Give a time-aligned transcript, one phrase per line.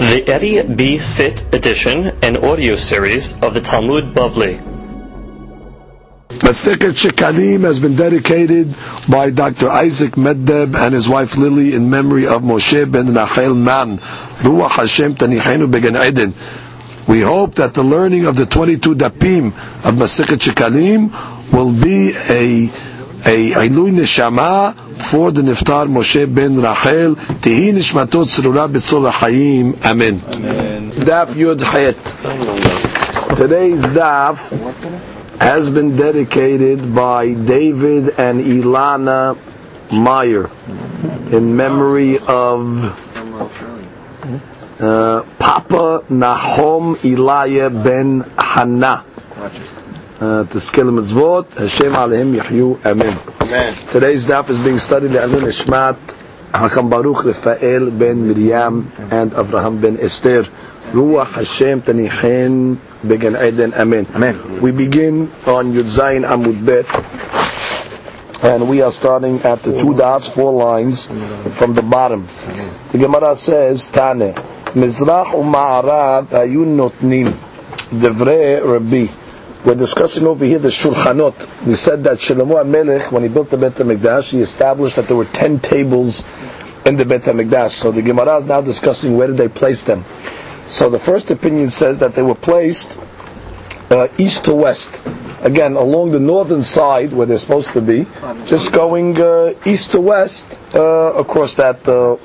[0.00, 0.96] The Eddie B.
[0.96, 4.58] Sit edition and audio series of the Talmud Bavli.
[6.28, 8.74] Masechet Shekalim has been dedicated
[9.10, 9.68] by Dr.
[9.68, 15.16] Isaac Meddeb and his wife Lily in memory of Moshe ben Rachel Man, Ruach Hashem
[15.16, 16.32] Tanihenu Began Eden.
[17.06, 22.89] We hope that the learning of the 22 dapim of Masechet Shekalim will be a
[23.26, 27.16] a Ilui Neshama for the Niftar Moshe ben Rachel.
[27.16, 29.84] Tihi Nishmatot Tzrura B'tzor Hayim.
[29.84, 30.16] Amen.
[30.90, 33.36] Daf Yud Hayet.
[33.36, 34.50] Today's daf
[35.40, 39.36] has been dedicated by David and Ilana
[39.90, 40.50] Meyer
[41.32, 42.84] in memory of
[44.80, 49.04] uh, Papa Nahom Ilaya ben Hannah.
[50.20, 53.16] Uh, Teskelim Mitzvot, Hashem Aleim Yahyu, Amen.
[53.40, 53.74] Amen.
[53.88, 55.96] Today's daf is being studied Le'alun Ishmat,
[56.52, 60.42] Hakam Baruch Rafael ben Miriam and Avraham ben Esther.
[60.92, 64.06] Ruach Hashem Tanichen Began Eden, Amen.
[64.14, 64.60] Amen.
[64.60, 66.84] We begin on Yud Zayin Amud Bet,
[68.44, 71.06] and we are starting at the two dots, four lines
[71.56, 72.28] from the bottom.
[72.92, 74.34] The Gemara says, Tane,
[74.76, 77.32] Mizrach u'ma'arav ayun notnim,
[77.88, 79.29] Devrei Rabbi.
[79.64, 81.66] We're discussing over here the Shulchanot.
[81.66, 85.16] We said that Shlomo HaMelech, when he built the Beit HaMikdash, he established that there
[85.16, 86.24] were ten tables
[86.86, 87.70] in the Beit HaMikdash.
[87.72, 90.04] So the Gemara is now discussing where did they place them.
[90.64, 92.98] So the first opinion says that they were placed
[93.90, 95.02] uh, east to west.
[95.42, 98.06] Again, along the northern side where they're supposed to be,
[98.46, 102.16] just going uh, east to west uh, across that uh,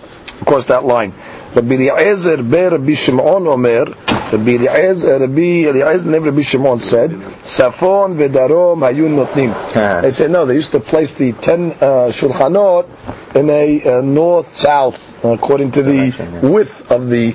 [0.42, 1.12] across that line.
[1.56, 8.18] Rabbi Eliezer ber Rabbi Shimon Omer, Rabbi Eliezer, Rabbi Eliezer and Rabbi Shimon said, Safon
[8.18, 10.02] v'darom hayun notnim.
[10.02, 15.24] They said no, they used to place the ten uh, shulchanot in a uh, north-south
[15.24, 17.32] according to the width of the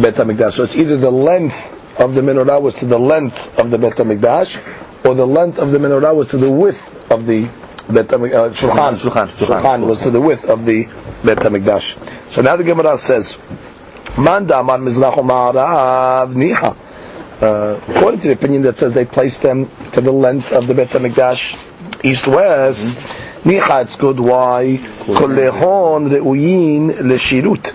[0.00, 0.52] Bet HaMikdash.
[0.52, 3.94] So it's either the length of the menorah was to the length of the Bet
[3.96, 7.48] HaMikdash, or the length of the menorah was to the width of the
[7.88, 8.32] Bet HaMikdash.
[8.32, 9.60] Uh, shulchan, Shulchan, shulchan.
[9.60, 10.84] shulchan was to the width of the
[11.24, 12.30] Bet HaMikdash.
[12.30, 13.38] So now the Gemara says,
[14.18, 16.76] Manda man mizrach u'ma'arav niha.
[17.38, 20.74] Uh, according to the opinion that says they placed them to the length of the
[20.74, 22.94] Bet HaMikdash, east-west,
[23.44, 24.18] niha, it's good.
[24.18, 24.78] Why?
[24.80, 27.74] Kolehon re'uyin leshirut.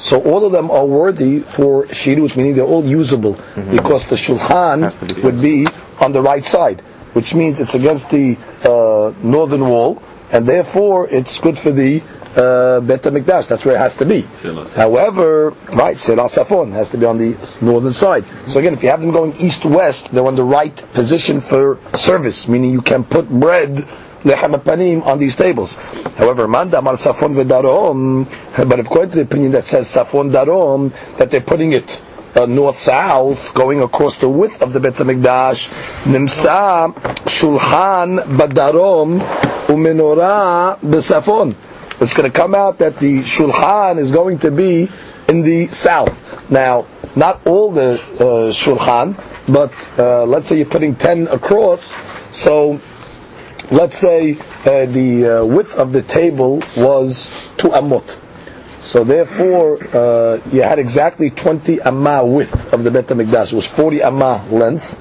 [0.00, 4.36] So all of them are worthy for shirut, meaning they're all usable, because the Mm-hmm.
[4.36, 5.22] Has to shulchan be.
[5.22, 5.66] would be
[5.98, 6.80] on the right side,
[7.12, 10.02] which means it's against the uh, northern wall,
[10.32, 12.02] and therefore it's good for the
[12.36, 13.48] uh, Bet HaMikdash.
[13.48, 14.22] That's where it has to be.
[14.74, 18.24] However, right, Selah Safon has to be on the northern side.
[18.46, 22.48] So again, if you have them going east-west, they're on the right position for service,
[22.48, 23.86] meaning you can put bread
[24.22, 25.74] lechem panim on these tables.
[26.16, 28.26] However, manda mar safon v'darom,
[28.68, 32.02] but according to the opinion that says safon darom, that they're putting it
[32.36, 35.68] uh, north-south, going across the width of the Bet HaMikdash,
[36.04, 36.94] nimsa
[37.26, 39.18] shulchan badarom
[39.66, 41.56] umenorah b'safon.
[42.00, 44.88] It's going to come out that the shulchan is going to be
[45.28, 46.50] in the south.
[46.50, 49.16] Now, not all the uh, shulchan,
[49.52, 51.96] but uh, let's say you're putting ten across,
[52.34, 52.80] so
[53.70, 54.32] let's say
[54.64, 58.16] uh, the uh, width of the table was two amot.
[58.80, 63.52] So therefore, uh, you had exactly 20 amma width of the Bet HaMikdash.
[63.52, 64.98] It was 40 amma length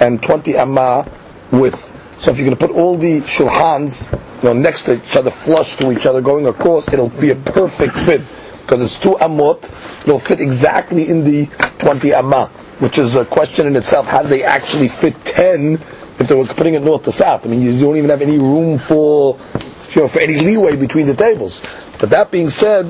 [0.00, 1.06] and 20 amma
[1.52, 1.90] width.
[2.18, 4.10] So if you're going to put all the shulchans,
[4.42, 7.34] you know, next to each other, flush to each other, going across, it'll be a
[7.36, 8.22] perfect fit
[8.62, 9.64] because it's two amot.
[10.02, 11.46] It'll fit exactly in the
[11.78, 12.46] 20 amma,
[12.78, 14.06] which is a question in itself.
[14.06, 15.74] How do they actually fit 10
[16.18, 17.44] if they were putting it north to south?
[17.46, 19.38] I mean, you don't even have any room for,
[19.90, 21.60] you know, for any leeway between the tables.
[21.98, 22.86] But that being said,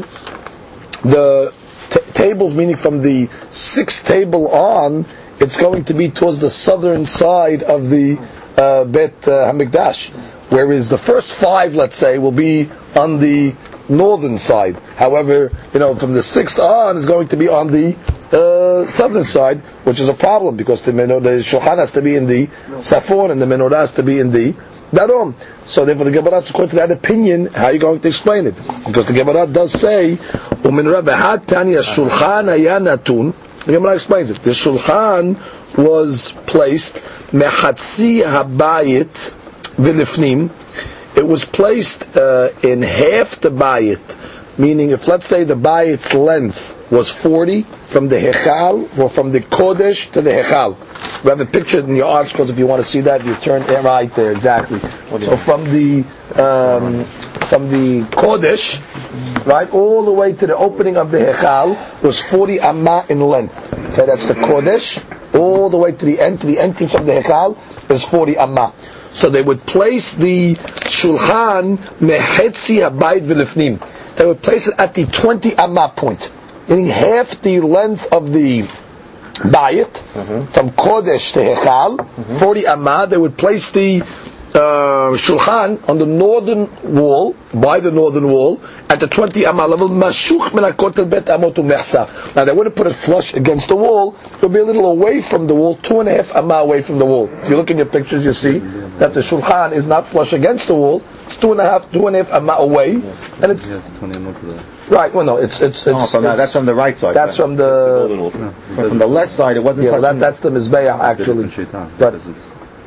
[1.03, 1.53] the
[1.91, 5.05] t- tables, meaning from the sixth table on,
[5.41, 8.19] it's going to be towards the southern side of the
[8.57, 10.11] uh, Bet uh, Hamikdash,
[10.51, 13.55] whereas the first five, let's say, will be on the
[13.89, 14.79] northern side.
[14.97, 17.97] However, you know, from the sixth on is going to be on the
[18.33, 22.17] uh, southern side, which is a problem because the, menor- the shulchan has to be
[22.17, 22.47] in the
[22.79, 24.55] safon and the menorah has to be in the
[24.93, 25.35] darom.
[25.65, 28.57] So therefore, the Gemara, according to that opinion, how are you going to explain it?
[28.87, 33.35] Because the Gemara does say, "Umin Shulchan Ayanatun."
[33.65, 34.39] The Gemara explains it.
[34.43, 35.39] The shulchan
[35.79, 36.97] was placed
[37.33, 39.35] mehatzi habayit
[39.77, 40.51] vilifnim.
[41.17, 44.17] It was placed uh, in half the bayit,
[44.59, 49.41] meaning if let's say the bayit's length was 40 from the hechal or from the
[49.41, 50.77] kodesh to the hechal.
[51.25, 53.25] We have a picture in your articles if you want to see that.
[53.25, 54.79] You turn it right there exactly.
[54.79, 56.01] So from the
[56.37, 57.05] um,
[57.49, 58.81] from the kodesh
[59.47, 63.73] right, all the way to the opening of the Hechal was 40 amma in length.
[63.93, 65.03] Okay, that's the Kodesh,
[65.63, 67.57] all the way to the end, to the entrance of the Hechal
[67.91, 68.73] is 40 amma.
[69.11, 73.81] So they would place the Shulchan Mehetzi Abayit V'lifnim.
[74.17, 76.31] They would place it at the 20 amma point,
[76.69, 78.63] meaning half the length of the
[79.43, 80.47] bayit mm-hmm.
[80.53, 82.37] from Kodesh to Hechal, mm-hmm.
[82.37, 83.07] 40 amma.
[83.09, 84.01] They would place the
[84.55, 89.89] uh, shulchan on the northern wall, by the northern wall, at the 20 amma level,
[89.89, 94.53] mashuch min bet amot Now they wouldn't put it flush against the wall, it would
[94.53, 97.07] be a little away from the wall, two and a half amma away from the
[97.07, 97.29] wall.
[97.43, 98.59] If you look in your pictures, you see
[98.99, 102.07] that the shulchan is not flush against the wall, it's two and a half, two
[102.07, 103.71] and a half amma away, and it's...
[104.91, 105.61] Right, well no, it's...
[105.63, 107.15] it's, it's, oh, from it's that's from the right side.
[107.15, 107.45] That's right?
[107.45, 108.31] from the...
[108.33, 111.49] From, from the left side, it wasn't yeah, that, that's the Mizbeah actually.
[111.99, 112.21] But,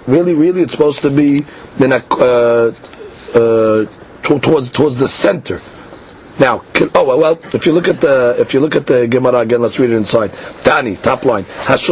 [0.07, 1.45] Really, really, it's supposed to be
[1.81, 2.71] uh,
[3.33, 3.85] uh,
[4.21, 5.59] towards towards the center.
[6.37, 6.63] Now,
[6.93, 9.79] oh well, if you look at the if you look at the Gemara again, let's
[9.79, 10.33] read it inside.
[10.61, 11.45] Tani, top line.
[11.69, 11.89] It's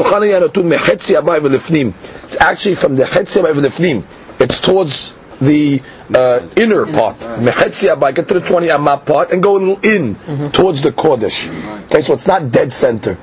[2.38, 4.04] actually from the Hetzi Abai
[4.40, 5.82] It's towards the
[6.14, 7.18] uh, inner part.
[7.20, 10.16] Mehetzi Abai, get to the 20 Amma part and go a little in
[10.52, 11.50] towards the Kodesh.
[11.86, 13.18] Okay, so it's not dead center.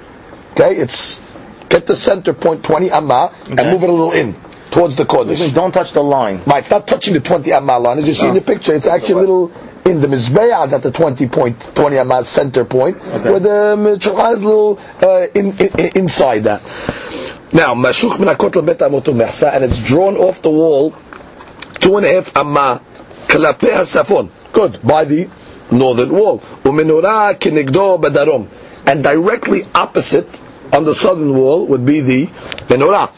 [0.52, 1.22] Okay, it's
[1.68, 3.70] get the center point 20 Amma and okay.
[3.70, 4.34] move it a little in
[4.70, 5.52] towards the Kodesh.
[5.54, 6.40] Don't touch the line.
[6.46, 7.98] Right, it's not touching the 20 amma line.
[7.98, 9.52] As you see in the picture, it's actually a little
[9.84, 13.30] in the Mizbeah is at the 20 point, 20 amma center point, okay.
[13.30, 16.62] where the Mitzvah is a little uh, in, in, inside that.
[17.52, 20.94] Now, Mashuch min hakotel bet amotu mehsa, and it's drawn off the wall,
[21.80, 22.80] two and a half amma,
[23.26, 24.30] kalape hasafon.
[24.52, 25.28] Good, by the
[25.70, 26.38] northern wall.
[26.62, 28.50] Umenura kinegdo badarom.
[28.86, 30.28] And directly opposite
[30.72, 32.26] on the southern wall would be the
[32.68, 33.08] menorah.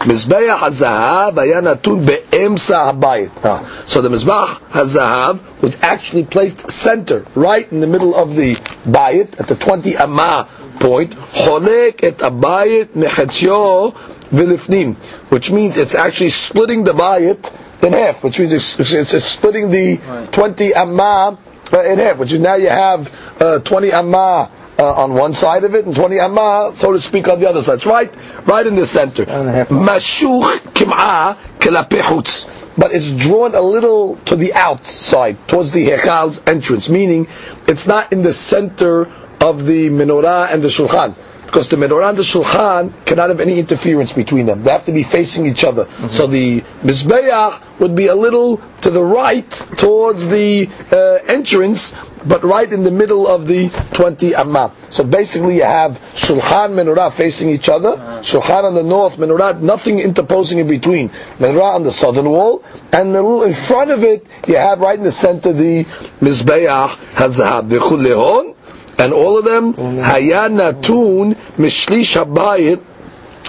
[0.00, 3.88] Mizbeach hazahav ayanatun be'emsa habayit.
[3.88, 8.54] So the mizbeach hazahav was actually placed center, right in the middle of the
[8.86, 10.48] bayit, at the 20 amma
[10.80, 11.14] point.
[11.16, 13.92] Cholek et abayit mechetzyo
[14.30, 14.96] v'lifnim,
[15.30, 17.52] which means it's actually splitting the bayit
[17.82, 19.98] in half, which means it's, it's, it's splitting the
[20.32, 21.38] 20 amma
[21.72, 25.74] in half, which is now you have uh, 20 amma uh, on one side of
[25.74, 27.74] it and 20 amma, so to speak, on the other side.
[27.74, 28.12] It's right,
[28.46, 29.24] right in the center.
[29.24, 32.54] Mashuch kim'a kelapehutz.
[32.78, 37.26] But it's drawn a little to the outside, towards the Hechal's entrance, meaning
[37.66, 39.08] it's not in the center
[39.40, 41.14] of the menorah and the shulchan
[41.48, 44.62] because the menorah and the shulchan cannot have any interference between them.
[44.62, 45.86] They have to be facing each other.
[45.86, 46.08] Mm-hmm.
[46.08, 51.94] So the mizbeach would be a little to the right towards the uh, entrance,
[52.28, 54.70] but right in the middle of the 20 amma.
[54.90, 59.98] So basically you have shulchan menorah facing each other, shulchan on the north, menorah, nothing
[59.98, 61.08] interposing in between.
[61.38, 65.12] Menorah on the southern wall, and in front of it, you have right in the
[65.12, 65.84] center the
[66.20, 67.70] mizbeach hazahab.
[67.70, 68.54] Chulehon,
[68.98, 72.84] and all of them haya natun mishlish habayit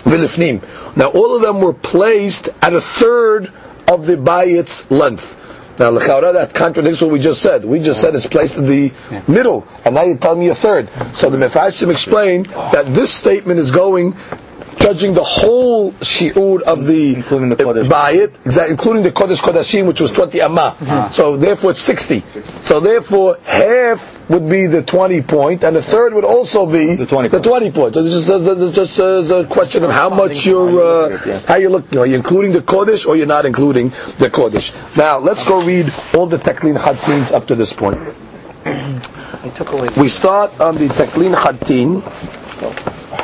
[0.04, 0.96] v'lifnim.
[0.96, 3.52] Now all of them were placed at a third
[3.88, 5.36] of the bayit's length.
[5.80, 7.64] Now, l'chaura, that contradicts what we just said.
[7.64, 8.92] We just said it's placed in the
[9.30, 10.90] middle, and now you're telling me a third.
[11.16, 14.14] So the Mefarshim explain that this statement is going
[14.80, 17.88] judging the whole shi'ur of the including the Kodesh.
[17.88, 20.76] bayit, exactly, including the Kodesh Kodashim, which was 20 amma.
[20.80, 21.10] Uh-huh.
[21.10, 22.22] So therefore it's 60.
[22.22, 22.52] 60.
[22.64, 27.06] So therefore half would be the 20 point, and the third would also be the
[27.06, 27.94] 20, the 20 point.
[27.94, 32.06] So this is just, a question of how much you're, uh, how you look, are
[32.06, 34.74] you including the Kodesh or you're not including the Kodesh.
[34.98, 38.00] Now let's go read all the Teklin Hattins up to this point.
[39.98, 42.02] We start on the Teklin Hattin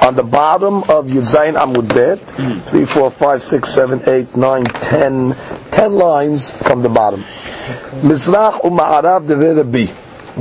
[0.05, 2.61] on the bottom of Yudzayin Amud Bet, mm.
[2.69, 5.35] 3, 4, 5, 6, 7, 8, 9, 10,
[5.71, 7.21] 10 lines from the bottom.
[8.03, 9.91] Mizrach u'ma'arav Rabbi.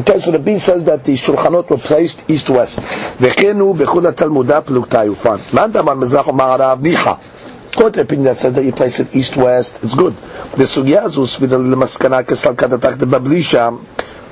[0.01, 2.81] Okay, so the B says that the Shulchanot were placed east-west.
[3.19, 5.41] V'chenu b'chul ha-Talmudah plukta yufan.
[5.55, 7.75] Man damar Mizrach u'ma'arav niha.
[7.75, 10.15] Quote opinion that says that you place it east-west, it's good.
[10.15, 13.83] The sugya azus v'dal l'maskana kesal katatak de bablisha,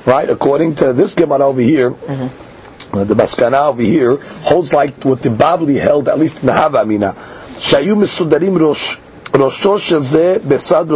[0.04, 2.51] right, according to this Gemara over here, mm-hmm
[2.92, 6.78] the Maskana over here holds like what the Babli held, at least in the Hava
[6.78, 7.14] Amina.
[7.56, 8.99] Shayu Misudarim Rosh,
[10.40, 10.90] Besad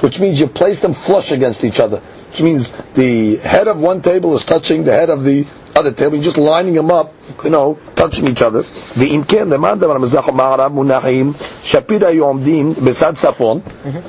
[0.00, 1.98] which means you place them flush against each other.
[1.98, 6.14] Which means the head of one table is touching the head of the other table,
[6.14, 7.12] you're just lining them up,
[7.43, 8.63] you know, touching each other.
[8.97, 13.59] ואם כן, למאן דבר המזרח ומערב מונחים, שפיד היו עומדים בסד צפון,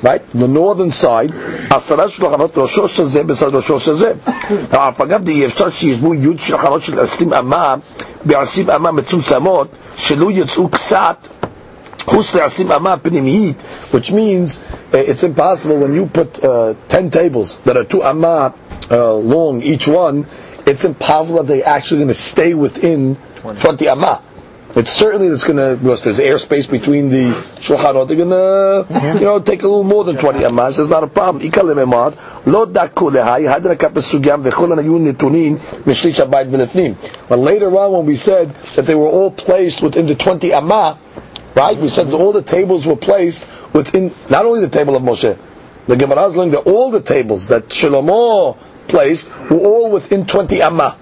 [0.03, 1.33] right, the northern side,
[1.69, 4.11] עשרה שולחנות ראשו של זה בסד ראשו של זה.
[4.69, 7.75] אף אגב, אי אפשר שישבו י' שולחנות של עשרים אמה,
[8.25, 11.27] בעשרים אמה מצומצמות, שלא יצאו קצת
[13.91, 18.53] which means uh, it's impossible when you put uh, 10 tables that are two amma
[18.91, 20.25] uh, long each one,
[20.70, 24.22] it's impossible that they're actually going to stay within 20 amma.
[24.76, 28.06] It's certainly it's going to because there's airspace between the shulchanot.
[28.06, 30.70] They're going to you know take a little more than 20 amma.
[30.70, 31.42] There's not a problem.
[31.42, 36.94] Ikal lememar lo daku lehai hadra kapesugam v'chol anayun nitunin mishlish abayit v'lefnim.
[37.28, 40.96] But later on, when we said that they were all placed within the 20 amma,
[41.56, 41.76] right?
[41.76, 45.36] We said that all the tables were placed within not only the table of Moshe.
[45.88, 48.56] The Gemara is learning that all the tables that Shlomo
[48.90, 50.96] placed were all within 20 amma.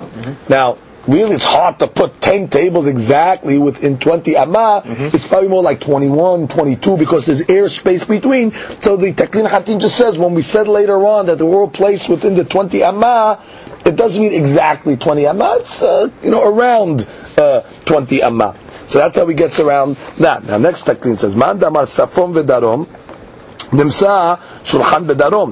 [0.48, 4.82] Now, really, it's hard to put 10 tables exactly within 20 amma.
[4.86, 8.52] It's probably more like 21, 22 because there's airspace between.
[8.80, 11.68] So the Taklin Hatin just says when we said later on that they were all
[11.70, 13.42] placed within the 20 amma,
[13.86, 15.56] it doesn't mean exactly 20 amma.
[15.60, 18.54] It's uh, you know around uh, 20 amma.
[18.86, 20.44] So that's how he gets around that.
[20.44, 22.86] Now next Taklin says, Man damar safon v'darom,
[23.73, 24.33] נמצא
[24.63, 25.51] שולחן בדרום,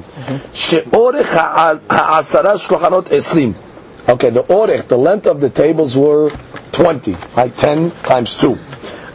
[0.53, 1.37] שאורך
[1.89, 3.53] העשרה שולחנות עשרים.
[4.07, 6.31] Okay, the orech, the length of the tables were
[6.71, 8.55] 20, like 10 times 2.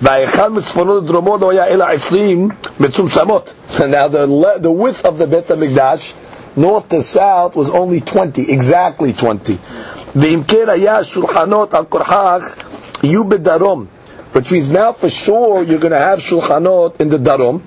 [0.02, 2.49] והאחד מצפונו לדרומו לא היה אלא 20
[2.81, 3.55] מצומצמות.
[3.78, 6.14] Now the, le- the width of the בית המקדש,
[6.59, 9.57] north to south, was only 20, exactly 20.
[10.16, 12.55] ואם כן היה שולחנות על כורחך,
[13.02, 13.85] יהיו בדרום.
[14.35, 17.61] Which means now for sure you're going to have shulchanot in the darom,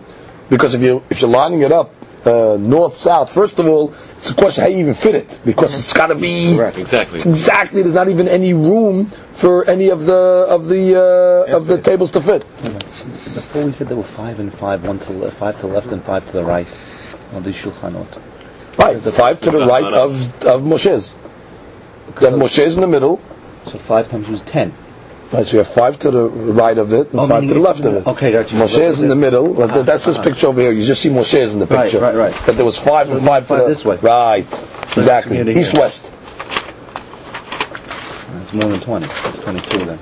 [0.51, 1.91] because if you if you're lining it up
[2.27, 5.75] uh, north south, first of all, it's a question how you even fit it because
[5.79, 7.19] it's got to be right, Exactly.
[7.19, 7.83] exactly.
[7.83, 10.97] There's not even any room for any of the of the
[11.51, 12.41] uh, of the tables to fit.
[13.35, 15.73] Before we said there were five and five, one to the left, five to the
[15.73, 16.67] left and five to the right
[17.35, 18.21] on the shulchanot.
[18.79, 21.15] Right, the five to the right of of Moshe's.
[22.21, 23.21] You have Moshe's in the middle.
[23.67, 24.73] So five times was ten.
[25.35, 27.61] Right, so you have five to the right of it and Oh, five to the
[27.61, 28.07] left of it.
[28.07, 28.39] Okay, you.
[28.39, 29.61] Moshe is in the middle.
[29.63, 30.23] Ah, that's this ah.
[30.23, 30.71] picture over here.
[30.71, 31.99] You just see Moshe's in the picture.
[31.99, 32.33] right, right.
[32.33, 32.43] right.
[32.47, 33.97] But there was five and five to Five the this way.
[33.97, 34.47] Right,
[34.97, 35.41] exactly.
[35.59, 36.13] East west.
[38.33, 39.07] That's more than twenty.
[39.07, 39.99] That's twenty-two then.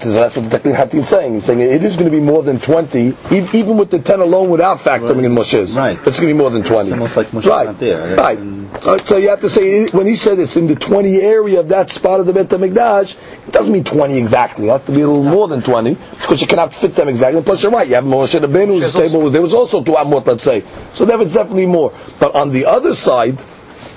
[0.00, 1.34] That's what the Tekli Hatin is saying.
[1.34, 4.20] He's saying it is going to be more than 20, e- even with the 10
[4.20, 5.76] alone without factoring in Moshe's.
[5.76, 5.98] Right.
[6.06, 6.88] It's going to be more than 20.
[6.88, 7.66] It's almost like Moshe's right.
[7.66, 8.16] not there.
[8.16, 8.38] Right.
[8.38, 11.20] And- So, uh, so you have to say, when he said it's in the 20
[11.20, 13.16] area of that spot of the Bet HaMikdash,
[13.46, 14.68] it doesn't mean 20 exactly.
[14.68, 17.42] It has to be a little more than 20, because you cannot fit them exactly.
[17.42, 20.62] Plus, you're right, you have Moshe Rabbeinu's table, there was also two Amot, let's say.
[20.94, 21.92] So there was definitely more.
[22.20, 23.42] But on the other side,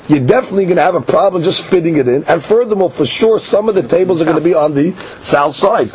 [0.08, 2.24] you're definitely going to have a problem just fitting it in.
[2.26, 5.56] And furthermore, for sure, some of the tables are going to be on the south
[5.56, 5.90] side.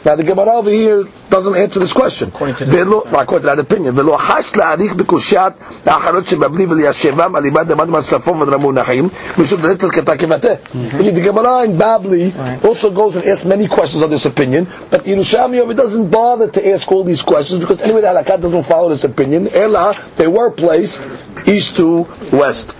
[0.06, 2.28] Now the Gemara over here doesn't answer this question.
[2.28, 5.52] According to ולא, according to that opinion, ולא חש להאריך בקושיית
[5.86, 10.48] האחרות שבבלי וליישבם על איבד דמד מהצפון ודרמו נחים, משום דלת לקטה כבתה.
[10.72, 12.30] The Gemara in Babli
[12.64, 16.60] also goes and asks many questions on this opinion, but Yerushalmi over doesn't bother to
[16.72, 19.48] ask all these questions because anyway the Halakat doesn't follow this opinion.
[19.48, 21.00] Ella, they were placed
[21.46, 22.74] east to west.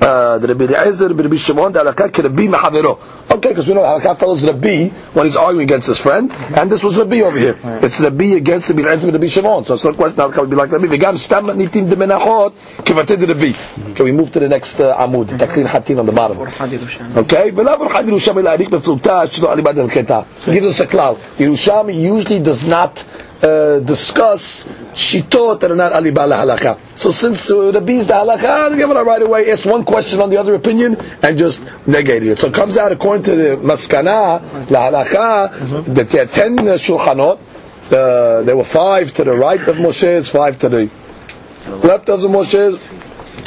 [0.00, 2.98] Uh, the Rabbi Eliezer, Rabbi Shimon, the halakha Rabbi Mehavero.
[3.30, 6.82] Okay, because we know halakha follows Rabbi when he's arguing against his friend, and this
[6.82, 7.52] was Rabbi over here.
[7.54, 7.84] Right.
[7.84, 10.72] It's Rabbi against the Eliezer Rabbi Shimon, so it's not question halakha would be like
[10.72, 10.86] Rabbi.
[10.86, 12.52] V'gam stam nitim de menachot
[12.82, 13.94] kivatid Rabbi.
[13.94, 15.26] Can we move to the next uh, amud?
[15.26, 16.38] Taklin hatin on the bottom.
[16.40, 20.24] Okay, v'la v'rchad Yerushalmi la'arik b'fluta shlo alibad al-keta.
[20.50, 21.18] Gives us a cloud.
[21.36, 23.04] Yerushalmi usually does not
[23.42, 26.78] uh, discuss shitot that are not aliba lahalaka.
[26.96, 30.30] So since uh, Rabbi is the halakha, the Gemara right away asked one question on
[30.30, 32.38] the other opinion and just negated it.
[32.38, 37.38] So it comes out according to the maskana lahalaka that there are ten uh, shulchanot.
[37.90, 40.90] Uh, there were five to the right of Moshe's, five to the
[41.82, 42.78] left of the Moshe's.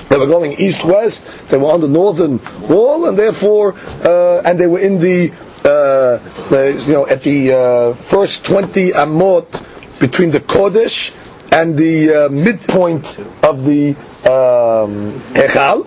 [0.09, 1.49] They were going east-west.
[1.49, 3.73] They were on the northern wall, and therefore,
[4.03, 5.31] uh, and they were in the,
[5.63, 6.17] uh,
[6.49, 9.63] the you know, at the uh, first twenty amot
[9.99, 11.13] between the Kodesh
[11.51, 13.89] and the uh, midpoint of the
[14.25, 15.85] um, Echal,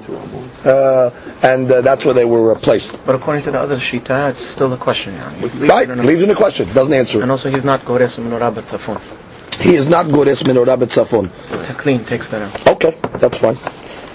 [0.64, 1.10] uh,
[1.42, 3.04] and uh, that's where they were placed.
[3.04, 5.14] But according to the other Shita, it's still a question.
[5.40, 8.16] leaves Right, in a- leaves in the question, doesn't answer And also, he's not Gores
[8.16, 9.00] Menorah Batzafon.
[9.60, 11.28] He is not Gores Menorah B'Tzafon.
[11.64, 12.66] Taklin takes that out.
[12.68, 13.56] Okay, that's fine.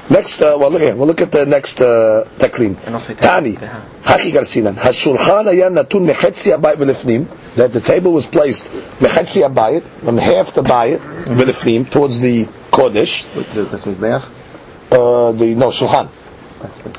[0.10, 0.96] Next, uh, well, look here.
[0.96, 2.75] We'll look at the next uh, taklin.
[3.22, 7.55] Tani, hachi Garcinan, Hashulchan ayan natun mechetzi abayit v'lefnim.
[7.55, 13.25] That the table was placed mechetzi abayit, on half the bayit v'lefnim, towards the kodesh.
[14.91, 16.10] Uh, the no shulchan.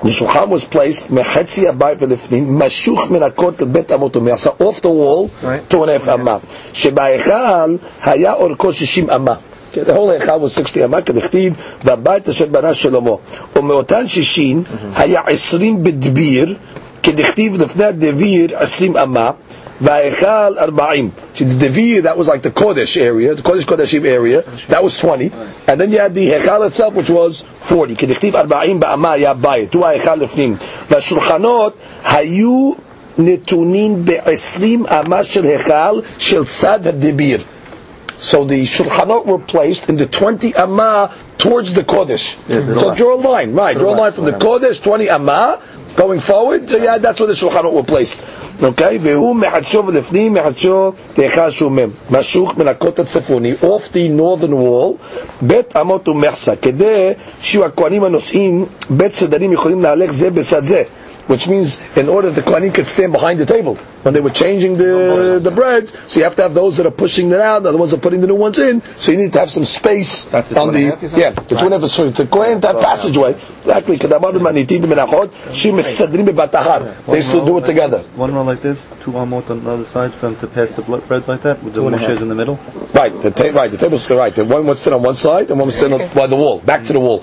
[0.02, 4.90] The shulchan was placed mechetzi abayit v'lefnim, mashuch min akot ket bet amot off the
[4.90, 5.68] wall right.
[5.68, 6.40] two and a half amma.
[6.72, 9.42] Shebayechal haya Orkos shishim amma.
[9.73, 13.11] Okay, the whole היכל was 60 אמה, כדכתיב, והבית אשר בנה שלמה.
[13.55, 14.63] ומאותן 60
[14.95, 16.55] היה 20 בדביר,
[17.03, 19.31] כדכתיב לפני הדביר 20 אמה,
[19.79, 21.11] Va'echal arba'im.
[21.35, 24.97] See, the Devir, that was like the Kodesh area, the Kodesh Kodeshim area, that was
[24.97, 25.31] 20.
[25.67, 27.95] And then you had the Hechal itself, which was 40.
[27.95, 30.55] כדכתיב ארבעים באמה היה בית, הוא ההיכל לפנים.
[30.89, 31.73] והשולחנות
[32.05, 32.71] היו
[33.17, 37.41] נתונים בעשרים אמה של היכל של צד הדביר.
[38.21, 42.35] So the shulchanot were placed in the 20 amma towards the Kodesh.
[42.49, 43.77] so draw a line, right?
[43.77, 45.61] Draw a line from the Kodesh, 20 amma,
[45.95, 46.67] going forward.
[46.67, 48.21] So yeah, that's where the shulchanot were placed.
[48.63, 48.97] Okay?
[49.01, 51.89] והוא מחדשו ולפנים מחדשו תאכל שומם.
[52.09, 54.97] משוך מן הכותל הצפוני, off the northern wall,
[55.41, 60.83] בית אמות ומחסה, כדי שיהיו הכהנים הנושאים, בית סדרים יכולים להלך זה בצד זה.
[61.32, 64.76] which means in order the Kohanim could stand behind the table when they were changing
[64.76, 65.96] the the breads.
[66.10, 68.02] So you have to have those that are pushing it out, the other ones are
[68.06, 68.82] putting the new ones in.
[68.96, 70.80] So you need to have some space That's on the
[71.16, 71.68] yeah the right.
[71.68, 73.96] two and sorry the Kohen that passageway exactly.
[73.96, 74.08] They
[77.16, 78.00] used do it together.
[78.14, 80.82] One row like this, two amot on the other side for them to pass the
[80.82, 82.56] breads like that with the moshes in the middle.
[82.92, 84.34] Right, the ta- right the table's right.
[84.34, 86.60] The one would sit on one side and one would sit on by the wall,
[86.60, 87.20] back to the wall.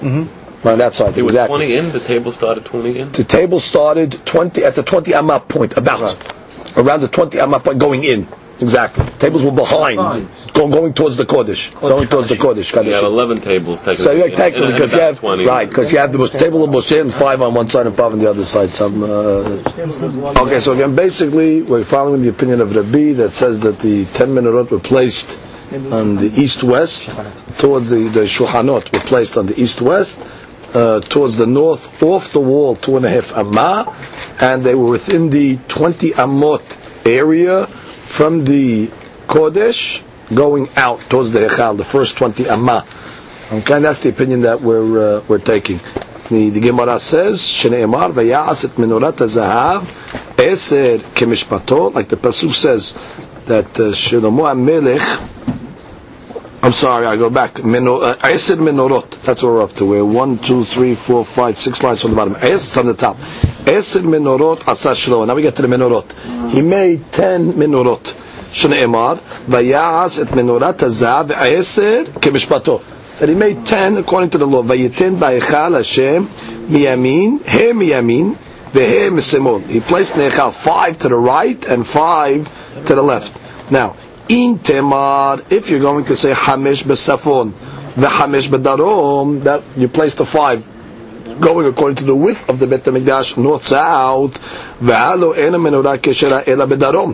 [0.00, 0.41] Mm-hmm.
[0.64, 1.66] On that side, It was exactly.
[1.66, 3.12] 20 in, the table started 20 in.
[3.12, 6.16] The table started twenty at the twenty amma point, about
[6.76, 8.28] around the twenty amma point, going in.
[8.60, 9.04] Exactly.
[9.18, 9.96] Tables were behind,
[10.54, 12.72] go, going towards the kodesh, going towards the kodesh.
[12.86, 14.04] You had 11 tables technically.
[14.04, 16.34] So yeah, and- technically, and because you have 20 right, because you have the most,
[16.38, 18.70] table of Moshe and five on one side and five on the other side.
[18.70, 19.02] Some.
[19.02, 24.04] Uh, okay, so again, basically, we're following the opinion of Rabbi that says that the
[24.14, 25.40] ten menorot were placed
[25.72, 27.08] on the east-west,
[27.58, 30.20] towards the the shulchanot were placed on the east-west,
[30.74, 33.94] uh, towards the north, off the wall, two and a half amma,
[34.40, 38.88] and they were within the twenty amot area from the
[39.26, 40.02] kodesh
[40.34, 42.86] going out towards the hechal, the first twenty amma.
[43.52, 45.78] Okay, and that's the opinion that we're uh, we're taking.
[46.30, 49.82] The, the Gemara says, "Shneimar v'ya'as et menorat hazahav
[50.38, 52.94] eser kemishpato," like the pasuk says
[53.46, 55.51] that uh, Shlomo HaMelech.
[56.63, 57.63] I'm sorry, I go back.
[57.63, 59.21] Meno- uh, Eser menorot.
[59.23, 59.85] That's what we're up to.
[59.85, 62.35] We're one, two, three, four, five, six lines from the bottom.
[62.41, 63.17] Es from the top.
[63.65, 65.27] Eser menorot asa Shlomo.
[65.27, 66.11] Now we get to the menorot.
[66.51, 68.15] He made ten menorot.
[68.53, 69.13] שנאמר,
[69.49, 72.79] ויעש את מנורת הזהב עשר כמשפטו.
[73.19, 74.63] That he made ten according to the law.
[74.67, 76.25] ויתן בהיכל השם
[76.69, 78.33] מימין, הם מימין,
[78.73, 79.61] והם משמאל.
[79.69, 82.49] He placed in the היכל five to the right and five
[82.85, 83.33] to the left.
[83.71, 83.93] Now,
[84.31, 87.51] in temar, if you're going to say חמש בצפון
[87.97, 90.61] וחמש בדרום, that you place the five
[91.39, 94.39] going according to the width of the Bet HaMikdash, north south,
[94.81, 97.13] והלו אין המנורה כשרה אלא בדרום.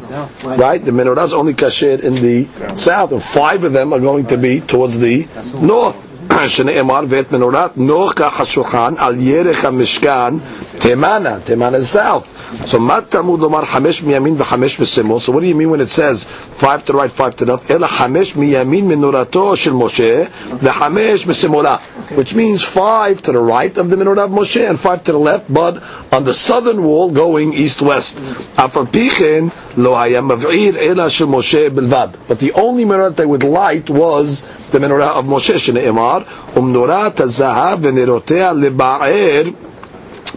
[0.57, 0.83] Right?
[0.85, 4.37] The menorah is only kasher in the south, and five of them are going to
[4.37, 5.27] be towards the
[5.61, 6.07] north.
[6.47, 10.33] שנאמר ואת מנורת נוכח השולחן על ירך המשכן
[10.78, 12.38] Temana, Temana is south.
[12.66, 15.20] So matamud lomar hamesh miyamin v'hamesh v'simol.
[15.20, 17.52] So what do you mean when it says five to the right, five to the
[17.52, 17.70] left?
[17.70, 21.80] Ela hamesh miyamin minorato shel Moshe the v'hamesh v'simola,
[22.16, 25.18] which means five to the right of the menorah of Moshe and five to the
[25.18, 28.18] left, but on the southern wall going east-west.
[28.56, 32.16] Afar pichen lo hayam mavir ela shel Moshe bilvad.
[32.28, 37.82] But the only menorah they would light was the menorah of Moshe shneimar umnorat hazahav
[37.82, 39.54] veNerotea leba'er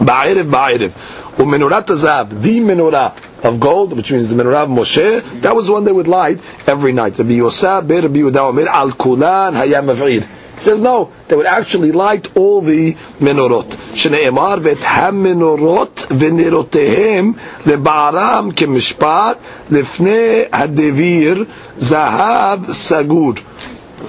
[0.02, 0.92] Ba'iriv Ba'iriv.
[1.38, 5.74] Umenorat Azav, the menorah of gold, which means the menorah of Moshe, that was the
[5.74, 7.18] one they would light every night.
[7.18, 10.28] Rabbi Yosab, Rabbi Yehuda Al Kulan, Hayam Avir.
[10.56, 13.70] He says no, they would actually light all the menorot.
[13.94, 17.34] Shneimar v'etham menorot venerotehem
[17.64, 19.38] lebaram kemishpat
[19.70, 21.46] lefne hadevir
[21.78, 23.44] zahav sagur.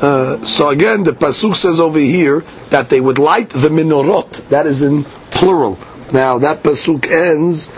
[0.03, 4.49] Uh, so again, the pasuk says over here that they would light the menorot.
[4.49, 5.05] That is in
[5.42, 5.78] plural.
[6.12, 7.70] Now that pasuk ends.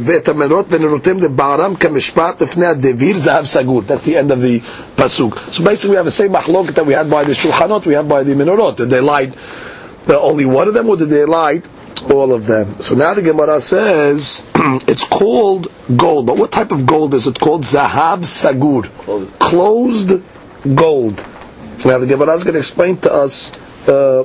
[0.00, 3.82] ואת המנורות ונרותם לבערם כמשפט לפני הדביר זהב סגור.
[3.86, 4.60] That's the end of the
[5.00, 5.38] pasuk.
[5.52, 8.08] So basically we have the same מחלוקת that we had by the shulchanot, we have
[8.08, 8.76] by the menorot.
[8.76, 9.32] Did they light
[10.08, 11.64] uh, only one of them or did they light
[12.12, 12.80] all of them?
[12.80, 14.44] So now the Gemara says
[14.88, 16.26] it's called gold.
[16.26, 17.62] But what type of gold is it called?
[17.62, 18.84] Zahav sagur.
[19.38, 20.10] Closed
[20.74, 21.24] gold.
[21.78, 23.52] So now the Gemara is going to explain to us
[23.87, 24.23] uh,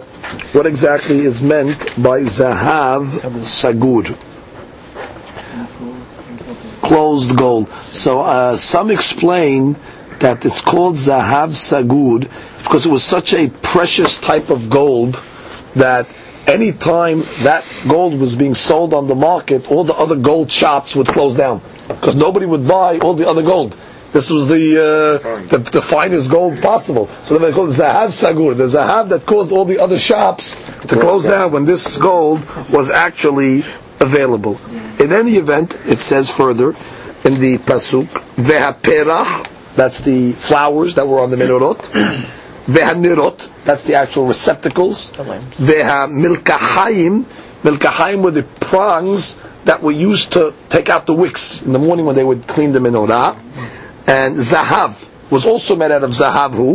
[0.53, 3.05] what exactly is meant by Zahav
[3.41, 4.17] sagur
[6.87, 7.69] closed gold.
[7.85, 9.77] So uh, some explain
[10.21, 12.31] that it's called Zahav Sagur
[12.63, 15.23] because it was such a precious type of gold
[15.75, 16.07] that
[16.47, 20.95] any time that gold was being sold on the market, all the other gold shops
[20.95, 23.77] would close down because nobody would buy all the other gold.
[24.13, 27.09] This was the, uh, the the finest gold possible.
[27.23, 30.55] So they called it Zahav Sagur, the Zahav that caused all the other shops
[30.87, 33.65] to close down when this gold was actually
[34.01, 34.59] available.
[34.99, 36.75] In any event, it says further,
[37.25, 38.07] in the pasuk.
[38.37, 41.91] Vehaperah, that's the flowers that were on the menorot.
[42.67, 45.13] Vehanirot, that's the actual receptacles.
[45.13, 47.25] Vehamilkahayim,
[47.63, 52.07] milkahayim were the prongs that were used to take out the wicks in the morning
[52.07, 53.37] when they would clean the menorah.
[54.07, 56.55] And zahav was also made out of zahav.
[56.55, 56.73] Who?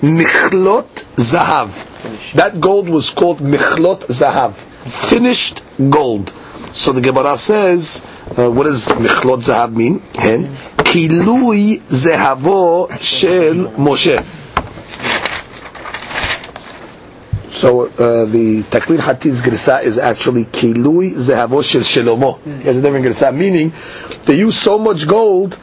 [0.00, 2.32] Michlot zahav.
[2.34, 6.30] That gold was called michlot zahav, finished gold.
[6.72, 8.04] So the Gemara says,
[8.36, 10.00] uh, what does michlot zahav mean?
[10.14, 10.46] Hen
[10.78, 14.24] kilui zehavo shel Moshe.
[17.50, 22.42] So uh, the Taklid Hatin's Grisa is actually Kilui Zehavo Shel Shelomo.
[22.42, 23.72] He has a different Grisa, meaning
[24.24, 25.56] they use so much gold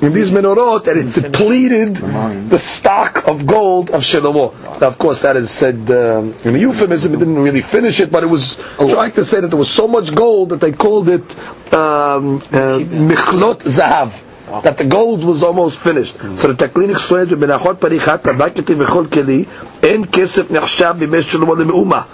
[0.00, 4.52] in these menorot that it depleted the stock of gold of Shelomo.
[4.80, 7.14] Now, of course, that is said um, in a euphemism.
[7.14, 9.88] It didn't really finish it, but it was trying to say that there was so
[9.88, 11.36] much gold that they called it
[11.72, 14.22] um, uh, Michlot Zahav.
[14.62, 16.14] That the gold was almost finished.
[16.14, 19.40] So the Taklin explains, "Benachot parichat tabaketi v'chol keli
[19.82, 22.06] en kesef nechshav b'mesh Shlomo lemeuma."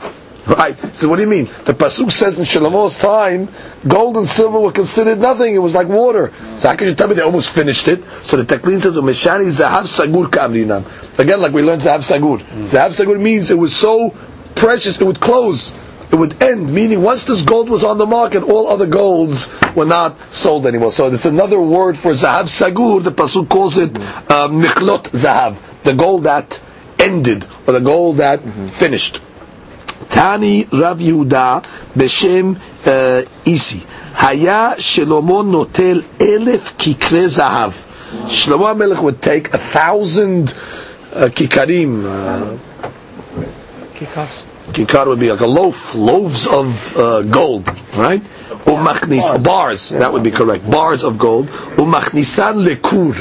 [0.46, 0.76] Right.
[0.94, 1.44] So what do you mean?
[1.44, 3.48] The pasuk says in Shlomo's time,
[3.86, 5.54] gold and silver were considered nothing.
[5.54, 6.32] It was like water.
[6.58, 8.04] So how could you tell me they almost finished it?
[8.24, 10.84] So the Taklin says, "Umeshani zahav sagur kamrinan."
[11.18, 12.40] Again, like we learned zahav sagur.
[12.64, 14.14] Zahav sagur means it was so
[14.56, 15.76] precious it would close.
[16.10, 19.86] It would end, meaning once this gold was on the market, all other golds were
[19.86, 20.90] not sold anymore.
[20.90, 23.02] So it's another word for zahav sagur.
[23.02, 26.60] The pasuk calls it uh, mikhlot zahav, the gold that
[26.98, 29.20] ended or the gold that finished.
[30.08, 31.62] Tani Rav Yehuda
[31.94, 32.56] Beshem
[33.46, 33.82] Isi.
[34.14, 37.72] Haya Shlomo notel elef kikre zahav.
[38.26, 40.52] Shlomo HaMelech would take a thousand
[41.14, 42.04] uh, kikarim.
[42.04, 42.58] Uh,
[44.72, 48.22] kikar would be like a loaf, loaves of uh, gold, right?
[48.66, 50.68] Umachnis bars, that would be correct.
[50.70, 51.48] Bars of gold.
[51.76, 53.14] Umachnisan lekur.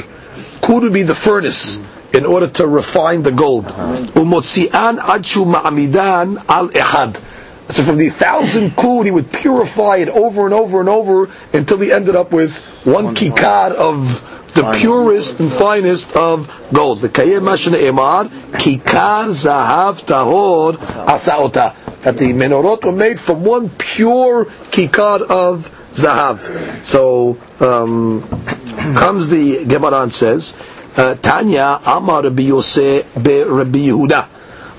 [0.60, 1.78] Kur would be the furnace
[2.12, 3.66] in order to refine the gold.
[3.66, 7.22] Umotzian adshu ma'amidan al ehad.
[7.70, 11.78] So from the thousand kud, he would purify it over and over and over until
[11.78, 16.98] he ended up with one kikar of the purest and finest of gold.
[16.98, 21.74] The Kayem Emar, Kikar Zahav Tahor Asaota.
[22.00, 26.82] That the menorot were made from one pure kikar of Zahav.
[26.82, 28.28] So, um,
[28.76, 30.56] comes the Gemara and says,
[30.94, 34.28] Uh, Tanya Amar Rabbi Yosef be Rabbi Yehuda.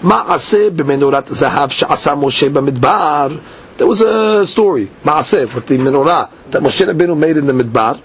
[0.03, 3.41] Ma'aseh b'menorat zahav she'asa Moshe b'midbar.
[3.77, 7.99] There was a story, Ma'aseh, with the menorah that Moshe Rabbeinu made in the midbar.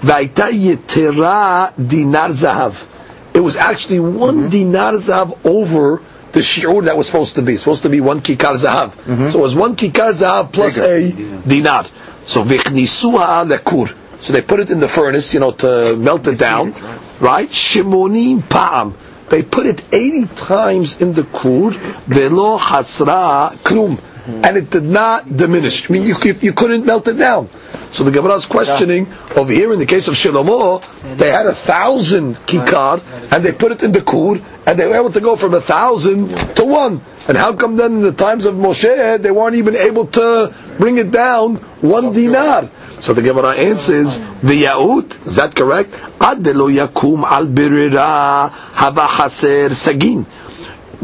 [0.00, 2.86] V'aita yetera dinar zahav.
[3.32, 4.50] It was actually one mm-hmm.
[4.50, 7.56] dinar zahav over the shiur that was supposed to be.
[7.56, 8.90] Supposed to be one kikar zahav.
[8.90, 9.30] Mm-hmm.
[9.30, 11.10] So it was one kikar zahav plus a
[11.48, 11.86] dinar.
[12.24, 13.94] So v'chnisuha lekur.
[14.20, 16.72] So they put it in the furnace, you know, to melt it down,
[17.20, 17.48] right?
[17.48, 18.94] Shimonim pa'am.
[19.28, 21.70] They put it 80 times in the kur,
[22.06, 23.98] velo hasra klum.
[24.28, 25.88] And it did not diminish.
[25.88, 27.48] I mean, you, you couldn't melt it down.
[27.92, 30.84] So the Gemara is questioning over here in the case of Shlomo,
[31.16, 33.00] they had a thousand kikar
[33.32, 35.62] and they put it in the kur and they were able to go from a
[35.62, 37.00] thousand to one.
[37.26, 40.98] And how come then in the times of Moshe they weren't even able to bring
[40.98, 42.70] it down one dinar?
[43.00, 45.94] So the Gemara answers, the Yaut, is that correct?
[46.20, 50.26] Ad lo yakum al birira hava haser sagin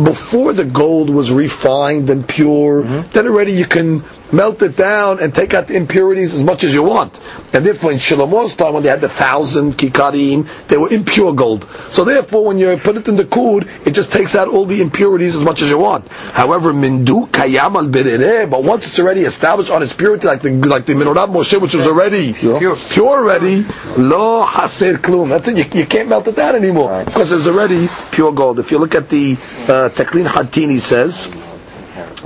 [0.03, 4.03] before the gold was refined and pure, then already you can
[4.35, 7.21] melt it down and take out the impurities as much as you want.
[7.53, 11.69] And therefore, in Shlomo's time, when they had the thousand kikarim, they were impure gold.
[11.89, 14.81] So therefore, when you put it in the kud, it just takes out all the
[14.83, 16.09] impurities as much as you want.
[16.09, 20.87] However, mindu kayam al but once it's already established on its purity, like the like
[20.87, 23.63] the menorah Moshe, which was already pure, pure already,
[23.97, 25.29] lo haser klum.
[25.29, 25.59] That's it.
[25.59, 28.59] You, you can't melt it down anymore because it's already pure gold.
[28.59, 29.37] If you look at the
[29.69, 31.28] uh, Teklin Hatin, he says,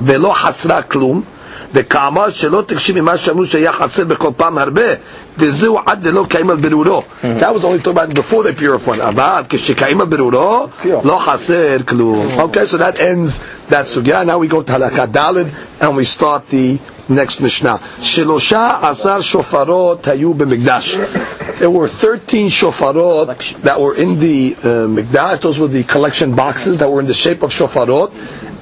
[0.06, 1.22] ולא חסרה כלום,
[1.74, 4.82] וכאמר שלא תקשיב ממה שאמרו שהיה חסר בכל פעם הרבה,
[5.38, 7.04] דזהו עד דלא קיים על ברורו.
[7.24, 9.02] That was only talking about before they purified.
[9.02, 10.68] אבל כשקיים על ברורו,
[11.04, 12.28] לא חסר כלום.
[12.40, 13.40] Okay, so that ends
[13.70, 14.26] that sugya.
[14.26, 15.48] Now we go to halakha dalid
[15.82, 16.78] and we start the
[17.09, 17.79] next Mishnah.
[17.99, 21.59] Shilosha asar shofarot hayu b'mikdash.
[21.59, 25.41] There were 13 shofarot that were in the uh, mikdash.
[25.41, 28.13] Those were the collection boxes that were in the shape of shofarot.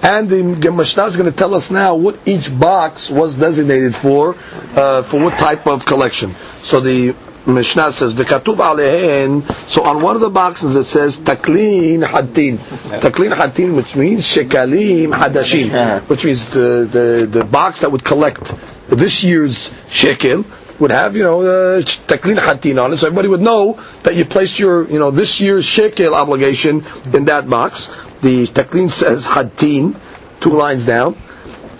[0.03, 4.37] And the Mishnah is going to tell us now what each box was designated for,
[4.77, 6.35] uh, for what type of collection.
[6.61, 7.15] So the
[7.47, 13.37] Mishnah says, "V'katuv alehen." So on one of the boxes it says "taklin hatin," "taklin
[13.37, 18.55] hatin," which means shekalim hadashim, which means the, the the box that would collect
[18.89, 20.45] this year's shekel
[20.79, 24.25] would have, you know, uh, taklin hatin on it, so everybody would know that you
[24.25, 27.87] placed your, you know, this year's shekel obligation in that box.
[28.21, 29.97] The taklin says hatin,
[30.41, 31.15] two lines down.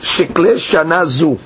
[0.01, 1.39] Shekle shana zu.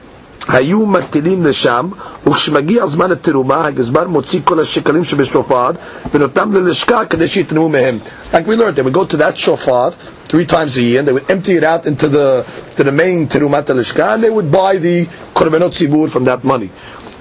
[0.49, 1.89] היו מטילים לשם,
[2.27, 5.71] וכשמגיע זמן התרומה, הגזבר מוציא כל השקלים שבשופר,
[6.13, 7.99] ונותנם ללשכה כדי שיתרמו מהם.
[8.33, 9.91] Like we learned, they would go to that shofar
[10.27, 12.45] three times a year, and they would empty it out into the,
[12.77, 16.69] to the main terumat lishka, and they would buy the korbanot zibur from that money.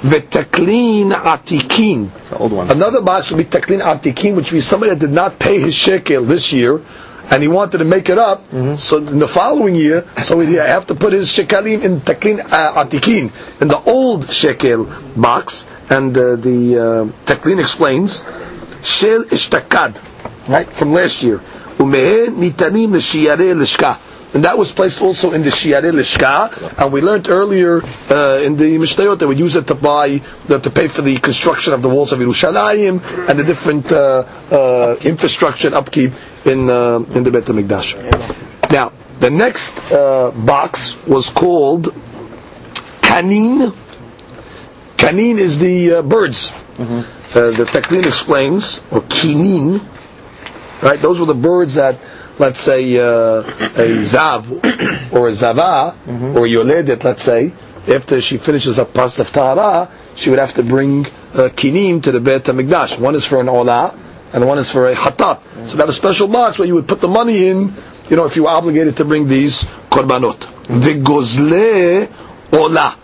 [0.03, 2.11] V'taklin atikin.
[2.39, 2.71] old one.
[2.71, 6.25] Another box would be taklin atikin, which means somebody that did not pay his shekel
[6.25, 6.83] this year,
[7.32, 8.46] and he wanted to make it up.
[8.78, 12.84] So in the following year, so he have to put his shekalim in taklin uh,
[12.84, 15.68] atikin in the old shekel box.
[15.90, 18.24] And uh, the uh, taklin explains
[18.82, 20.02] shel ishtakad,
[20.48, 21.40] right from last year.
[21.78, 23.98] Umehen nitanim l'shiyarei lishka.
[24.34, 28.58] And that was placed also in the Shiare Lishka, and we learned earlier uh, in
[28.58, 31.82] the Mishnayot that we use it to buy, the, to pay for the construction of
[31.82, 36.14] the walls of Yerushalayim and the different uh, uh, infrastructure and upkeep
[36.46, 37.96] in uh, in the Beit Hamikdash.
[38.72, 41.94] Now, the next uh, box was called
[43.02, 43.74] Kanin.
[44.98, 46.52] Kanin is the uh, birds.
[46.80, 49.82] Uh, the Taklin explains, or Kinin,
[50.82, 51.00] right?
[51.00, 51.98] Those were the birds that,
[52.40, 55.96] let's say, uh, a Zav or a Zava
[56.36, 57.52] or a Yoledet, let's say,
[57.88, 62.12] after she finishes a pas of Tahara, she would have to bring uh, Kinim to
[62.12, 63.00] the Beit HaMikdash.
[63.00, 63.96] One is for an Olah,
[64.34, 65.42] and one is for a Hatat.
[65.68, 67.74] So they have a special box where you would put the money in,
[68.10, 70.40] you know, if you were obligated to bring these Korbanot.
[70.68, 72.08] The Gozle
[72.52, 72.96] Olah.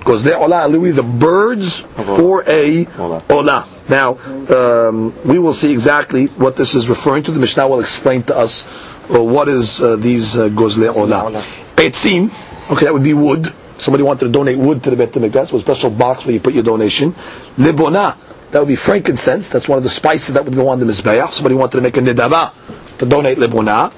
[0.00, 3.66] Gozle Olah, literally the birds for a Olah.
[3.88, 7.32] Now, um, we will see exactly what this is referring to.
[7.32, 8.66] The Mishnah will explain to us
[9.10, 11.42] uh, what is uh, these uh, Gozle Olah.
[11.76, 12.30] Etzim,
[12.70, 13.52] okay, that would be wood.
[13.76, 16.40] Somebody wanted to donate wood to the Beit HaMikdash, so a special box where you
[16.40, 17.12] put your donation.
[17.58, 18.16] Libona,
[18.54, 19.48] that would be frankincense.
[19.48, 21.32] That's one of the spices that would go on the Mizbeach.
[21.32, 22.52] Somebody wanted to make a nidava
[22.98, 23.90] to donate libona.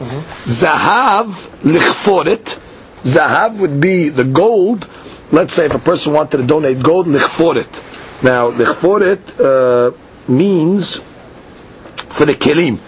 [0.44, 1.26] Zahav
[1.60, 2.58] lichforet.
[3.02, 4.88] Zahav would be the gold.
[5.30, 8.22] Let's say if a person wanted to donate gold, lichforet.
[8.22, 9.94] Now, lichforet uh,
[10.26, 12.78] means for the kelim,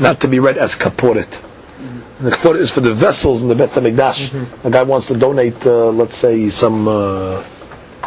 [0.00, 1.40] not to be read as kaporet.
[2.20, 4.64] Lichforet is for the vessels in the Beit HaMikdash.
[4.64, 7.44] A guy wants to donate, uh, let's say, some uh,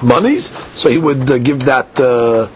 [0.02, 2.50] monies, so he would uh, give that, uh,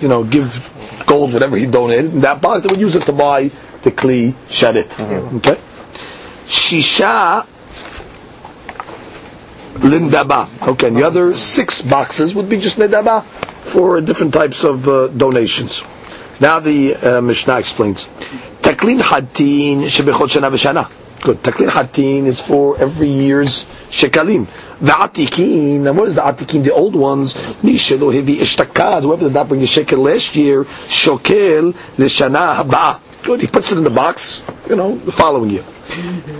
[0.00, 0.72] you know, give
[1.06, 3.50] gold, whatever he donated, in that box, they would use it to buy
[3.82, 4.98] the kli sharit.
[5.36, 5.58] Okay?
[6.46, 7.46] Shisha
[9.78, 10.48] lindaba.
[10.68, 15.08] Okay, and the other six boxes would be just Nedaba for different types of uh,
[15.08, 15.82] donations.
[16.40, 18.06] Now the uh, Mishnah explains.
[18.62, 20.90] Taklin hatin shebechot shana v'shana.
[21.22, 21.42] Good.
[21.42, 24.46] Taklin hatin is for every year's shekalim.
[24.80, 26.64] The atikin, and what is the atikin?
[26.64, 27.34] The old ones.
[27.34, 29.02] Nishelo hevi ishtakad.
[29.02, 33.00] Whoever did not bring the shekel last year, shokel l'shana haba.
[33.22, 33.40] Good.
[33.40, 34.42] He puts it in the box.
[34.68, 35.64] You know, the following year.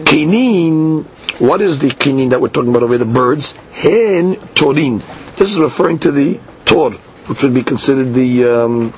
[0.04, 1.04] Kinin.
[1.40, 2.96] What is the kinin that we're talking about over?
[2.98, 3.56] The birds.
[3.72, 5.02] Hen torin.
[5.36, 8.44] This is referring to the tor, which would be considered the.
[8.44, 8.92] Um,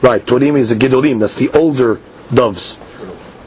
[0.00, 2.00] Right, Torim is the Gedolim, that's the older
[2.32, 2.78] doves.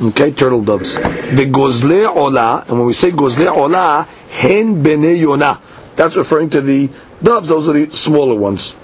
[0.01, 0.95] Okay, turtle doves.
[0.95, 5.61] The Gozle Ola, and when we say Gozle Ola, Hen Bene Yonah.
[5.95, 6.89] That's referring to the
[7.21, 8.75] doves, those are the smaller ones.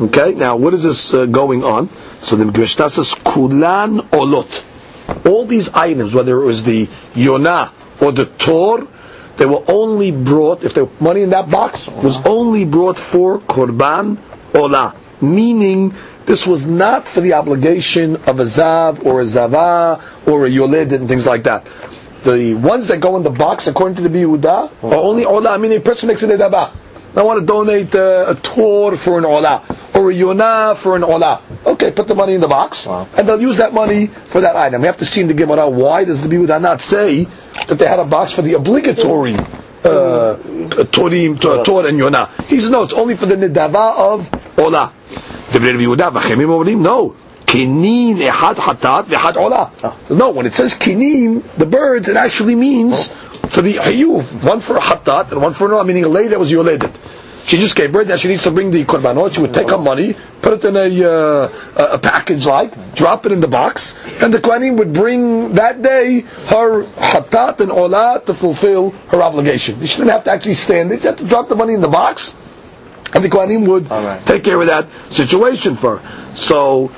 [0.00, 1.90] Okay, now what is this uh, going on?
[2.22, 4.64] So the Mishnah says, Kulan Olot.
[5.26, 8.88] All these items, whether it was the Yonah or the Tor,
[9.36, 14.16] they were only brought, if the money in that box was only brought for Korban
[14.54, 14.94] Ola.
[15.20, 15.92] Meaning,
[16.26, 20.92] this was not for the obligation of a Zav or a Zava or a Yoled
[20.92, 21.70] and things like that.
[22.24, 25.78] The ones that go in the box, according to the Biyuda, are only Ola, meaning
[25.78, 26.70] a person makes an Edaba.
[27.16, 29.62] I want to donate uh, a Tor for an Ola,
[29.94, 31.42] or a Yonah for an Ola.
[31.64, 34.80] Okay, put the money in the box, and they'll use that money for that item.
[34.80, 37.28] We have to see in the Gemara, why does the Biyuda not say
[37.68, 40.36] that they had a box for the obligatory uh,
[40.90, 42.30] Torim, Tor and Yonah?
[42.46, 44.92] He says, no, it's only for the Nidava of Ola
[45.53, 47.11] דברי רבי יהודה, והחמים אומרים, no,
[47.47, 49.63] כנין אחד חטאת ואחד עולה.
[50.09, 53.09] No, when it says כנים, the birds, it actually means
[53.49, 56.29] for the hayuv, one for a hatat and one for an olah, meaning a lady
[56.29, 56.91] that was yoledet.
[57.45, 59.77] She just gave birth, now she needs to bring the korbanot, she would take her
[59.77, 61.49] money, put it in a, uh,
[61.95, 66.19] a package like, drop it in the box, and the Kohanim would bring that day
[66.19, 69.83] her hatat and olah to fulfill her obligation.
[69.83, 71.87] She didn't have to actually stand there, she had to drop the money in the
[71.87, 72.35] box,
[73.14, 74.24] and the Kohanim would right.
[74.26, 76.34] take care of that situation for her.
[76.34, 76.90] So,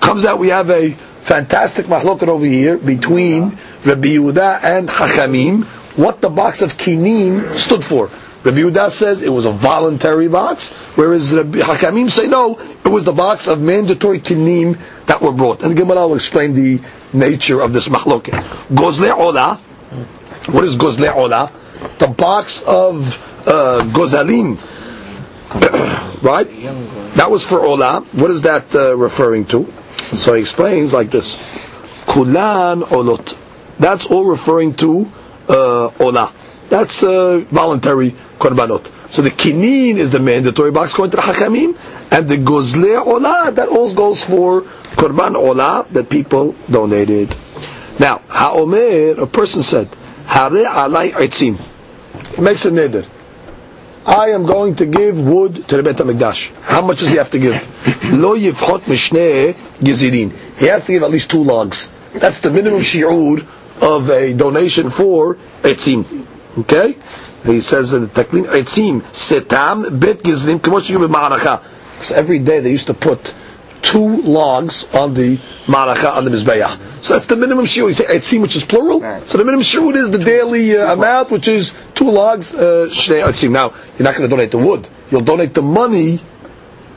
[0.00, 0.90] comes out we have a
[1.22, 5.64] fantastic mahlokat over here between Rabbi Yehuda and Hachamim,
[5.96, 8.10] what the box of Kinim stood for.
[8.44, 13.04] Rabbi Yehuda says it was a voluntary box, whereas Rabbi Hakamim say no, it was
[13.04, 15.62] the box of mandatory kinim that were brought.
[15.62, 16.80] And Gemara will explain the
[17.12, 18.32] nature of this mahloket.
[18.74, 19.56] Gozle ola,
[20.46, 21.52] what is gozle ola?
[21.98, 24.58] The box of uh, gozalim,
[26.22, 26.48] right?
[27.16, 28.00] That was for ola.
[28.12, 29.72] What is that uh, referring to?
[30.12, 31.36] So he explains like this:
[32.06, 33.36] kulan olot.
[33.78, 35.10] That's all referring to
[35.48, 36.32] uh, ola.
[36.68, 38.90] That's uh, voluntary korbanot.
[39.10, 41.76] So the kinin is the mandatory box according to the hakamim,
[42.10, 44.62] and the gozle ola that also goes for
[44.96, 47.34] korban ola that people donated.
[47.98, 49.88] Now, ha'omer, a person said,
[50.26, 51.58] hare alai etzim.
[52.38, 53.06] Makes a neder.
[54.04, 56.52] I am going to give wood to the Beit HaMikdash.
[56.62, 57.54] How much does he have to give?
[58.12, 60.32] Lo yivchot mishneh gizirin.
[60.58, 61.92] He has to give at least two logs.
[62.12, 63.46] That's the minimum shi'ud
[63.80, 66.26] of a donation for etzim.
[66.58, 66.96] Okay?
[67.44, 71.62] He says in the Taklin, etzim setam bet gizlim k'mosh
[72.02, 73.32] So every day they used to put
[73.82, 75.36] two logs on the
[75.66, 76.76] maracha on the mizbeach.
[77.02, 77.88] So that's the minimum shiur.
[77.88, 79.00] You say etzim, which is plural.
[79.26, 83.26] So the minimum shiur is the daily uh, amount, which is two logs uh, shnei
[83.26, 83.50] etzim.
[83.50, 84.88] Now you're not going to donate the wood.
[85.10, 86.20] You'll donate the money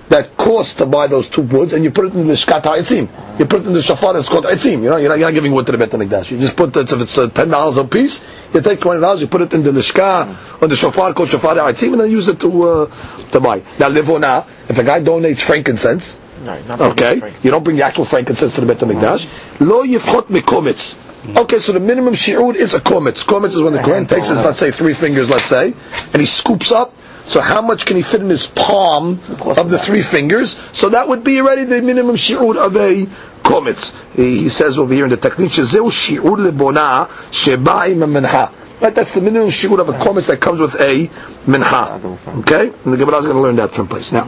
[0.10, 3.40] that costs to buy those two woods, and you put it in the shkat etzim.
[3.40, 4.16] You put it in the shafar.
[4.20, 4.84] It's called etzim.
[4.84, 6.30] You know, you're not, you're not giving wood to the bet hamikdash.
[6.30, 9.22] You just put it, if it's uh, ten dollars a piece, you take twenty dollars,
[9.22, 12.28] you put it in the lishka or the shofar called shofar etzim, and then use
[12.28, 12.86] it to uh,
[13.32, 13.64] to buy.
[13.80, 18.62] Now livona, if a guy donates frankincense okay, you don't bring the actual frankincense to
[18.62, 19.60] the Bet HaMikdash.
[19.60, 20.98] Lo yifchot mekomitz.
[21.36, 23.26] Okay, so the minimum shi'ud is a komitz.
[23.26, 25.74] Komitz is when the Kohen takes his, let's say, three fingers, let's say,
[26.14, 26.96] and he scoops up.
[27.26, 30.56] So how much can he fit in his palm of the three fingers?
[30.74, 33.08] So that would be already the minimum shi'ud of a
[33.42, 33.96] komitz.
[34.16, 38.52] He says over here in the technique, shezeu shi'ud lebona sheba minha.
[38.80, 41.10] Right, that's the minimum shi'ud of a komitz that comes with a
[41.48, 42.18] minha.
[42.42, 42.68] Okay?
[42.84, 44.12] And the Gemara is going to learn that from place.
[44.12, 44.26] Now,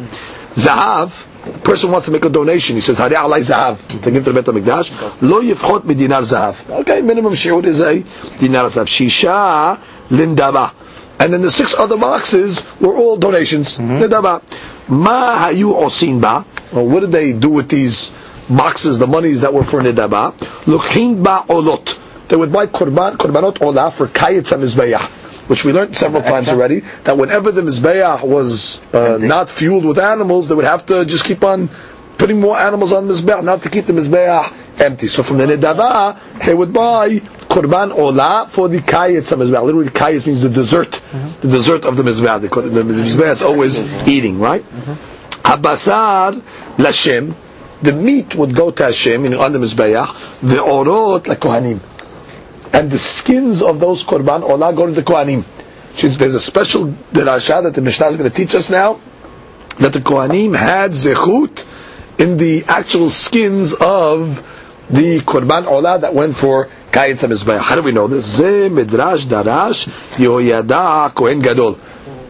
[0.56, 1.24] zahav,
[1.64, 2.76] person wants to make a donation.
[2.76, 5.22] He says, "Hari alai zahav to give to the Bet Hamikdash.
[5.22, 6.70] Lo yifchot dinar zahav.
[6.82, 7.96] Okay, minimum shiur is a
[8.40, 8.88] dinar zahav.
[8.88, 9.80] Shisha
[10.10, 10.72] lindava.
[11.20, 13.78] And then the six other boxes were all donations.
[13.78, 14.04] Mm-hmm.
[14.04, 14.42] Lindava.
[14.90, 16.46] Ma hayu osin ba.
[16.72, 18.14] Well, what did they do with these
[18.50, 20.34] boxes, the monies that were for nidaba?
[20.66, 21.98] Lukhin ba olot.
[22.28, 26.82] They would buy korban, korbanot olah for kayetz hamizbayah which we learned several times already,
[27.04, 31.26] that whenever the Mizbeach was uh, not fueled with animals, they would have to just
[31.26, 31.70] keep on
[32.18, 35.08] putting more animals on the Mizbeach, not to keep the Mizbeach empty.
[35.08, 39.64] So from the Nedava, they would buy Korban Ola for the Kayetz of Mizbeach.
[39.64, 41.48] Literally, Kayetz means the dessert, mm-hmm.
[41.48, 42.42] the dessert of the Mizbeach.
[42.42, 44.64] The, the Mizbeach is always eating, right?
[44.64, 44.94] Mm-hmm.
[45.48, 46.42] Habasar
[46.78, 47.36] Lashem,
[47.82, 51.80] the meat would go to Hashem, meaning on the Mizbeach, the Orot la Kohanim
[52.74, 55.46] and the skins of those korban olah oh, go to the kohanim.
[56.18, 59.00] There's a special derasha that the Mishnah is going to teach us now
[59.80, 61.68] that the kohanim had zechut
[62.20, 64.38] in the actual skins of
[64.90, 67.60] the korban olah oh, that went for kayetz hamizbeach.
[67.60, 68.26] How do we know this?
[68.26, 71.76] Ze midrash darash Yoyada kohen gadol.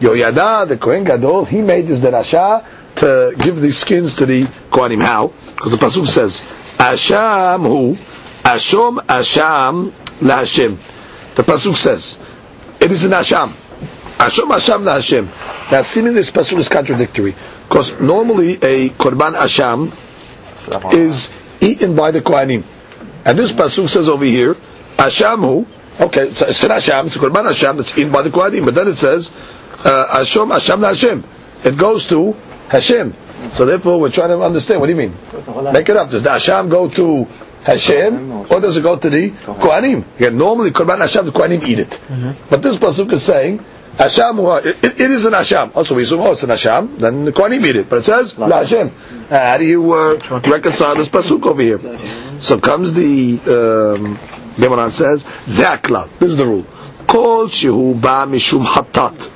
[0.00, 2.64] Yoyada the kohen gadol he made this derasha
[2.96, 5.02] to give these skins to the kohanim.
[5.02, 5.28] How?
[5.54, 6.40] Because the pasuk says
[6.78, 7.94] Asham who
[8.48, 10.76] Ashom Asham la Hashem.
[11.34, 12.18] The pasuk says
[12.80, 13.54] it is an Asham.
[14.18, 15.28] La Hashem.
[15.70, 17.34] Now, seemingly this pasuk is contradictory
[17.68, 19.92] because normally a korban Asham
[20.92, 22.64] is eaten by the kohanim,
[23.24, 24.54] and this pasuk says over here
[24.96, 25.66] Ashamu.
[26.00, 27.06] Okay, it's an Asham.
[27.06, 29.30] It's a korban Asham that's eaten by the kohanim, but then it says
[29.84, 31.24] uh, Asham la Hashem.
[31.64, 32.36] It goes to
[32.68, 33.14] Hashem.
[33.52, 34.80] So therefore, we're trying to understand.
[34.80, 35.14] What do you mean?
[35.72, 36.10] Make it up.
[36.10, 37.26] Does the Asham go to
[37.68, 40.02] Hashem, or does it go to the Kohanim?
[40.18, 41.90] Yeah, normally Korban Asham, the Kohanim eat it.
[41.90, 42.48] Mm-hmm.
[42.48, 43.58] But this pasuk is saying,
[43.98, 45.76] Asham, it, it is an Asham.
[45.76, 47.90] Also, we assume, oh, it's an Hashem, then the Kohanim eat it.
[47.90, 48.88] But it says, La Hashem.
[49.28, 51.78] How do you uh, reconcile this pasuk over here?
[52.40, 53.38] So comes the,
[54.00, 54.16] um,
[54.90, 56.08] says, Zakla.
[56.18, 56.64] This is the rule.
[57.06, 59.34] Kol shehu ba mishum hatat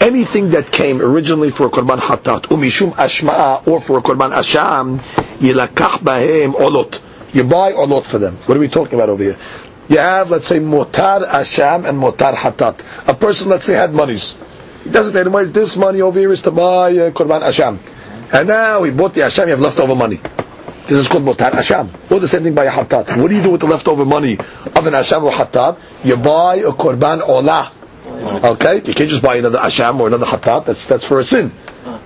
[0.00, 4.98] anything that came originally for a korban hatat, umishum ashma, or for a korban asham,
[5.40, 7.09] yilakach bahem olot.
[7.32, 8.36] You buy or not for them.
[8.46, 9.36] What are we talking about over here?
[9.88, 12.84] You have, let's say, motar asham and motar hatat.
[13.08, 14.36] A person, let's say, had monies.
[14.84, 15.50] He doesn't have money.
[15.50, 17.78] This money over here is to buy uh, korban asham.
[18.32, 20.20] And now he bought the asham, you have leftover money.
[20.86, 21.88] This is called motar asham.
[22.10, 23.16] Or the same thing by a hatat.
[23.20, 25.78] What do you do with the leftover money of an asham or hatat?
[26.04, 27.72] You buy a korban olah.
[28.52, 28.76] Okay?
[28.76, 30.66] You can't just buy another asham or another hatat.
[30.66, 31.52] That's, that's for a sin.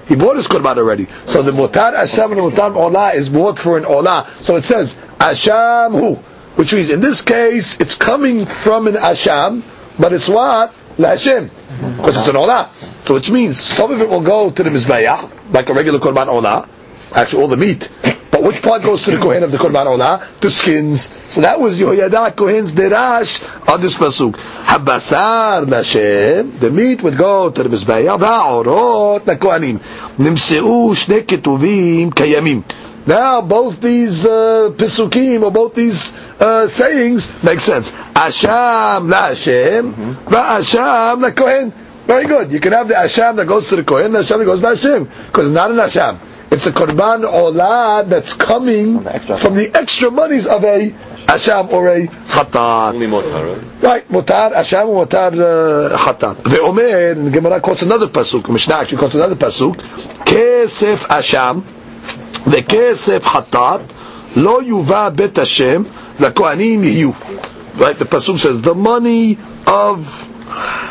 [0.09, 1.07] He bought his korban already.
[1.25, 4.29] So the mutar asham and the mutar olah is bought for an olah.
[4.43, 6.15] So it says asham hu,
[6.57, 9.63] which means in this case it's coming from an asham,
[9.99, 11.51] but it's what LaHashem.
[11.97, 12.71] Because it's an olah.
[13.03, 16.27] So which means some of it will go to the Mizbeach, like a regular Korban
[16.27, 16.69] olah,
[17.13, 17.91] actually all the meat.
[18.35, 20.27] But which part goes to the Kohen of the Korban Olah?
[20.41, 21.07] The skins.
[21.35, 24.35] So that was Yehoyada Kohen's derash on this pasuk.
[24.37, 29.81] Habasar Lashem, the meat would go to the Mizbeach, Va'orot Kohanim.
[30.17, 32.63] Nimseu Shne Ketuvim Kayamim.
[33.09, 37.91] Now both these uh, pisukim or both these uh, sayings make sense.
[37.91, 39.93] Asham la Hashem,
[40.27, 41.73] va'asham Kohen.
[42.07, 42.53] Very good.
[42.53, 44.69] You can have the asham that goes to the kohen, the asham that goes to
[44.69, 46.19] Hashem, because it's not an asham.
[46.51, 50.91] It's a korban olah that's coming the from the extra monies of a
[51.27, 53.83] asham or a hatat.
[53.83, 54.09] Right?
[54.09, 56.59] Motar, asham, motar, uh, hatat.
[56.59, 58.49] Omer and Gemara quotes another pasuk.
[58.53, 59.75] Mishnah actually quotes another pasuk.
[59.75, 67.81] Kesef asham, Kesef hatat, lo yuva bet Hashem, la'kohanim yiyu.
[67.81, 67.99] Right?
[67.99, 70.31] The pasuk says, the money of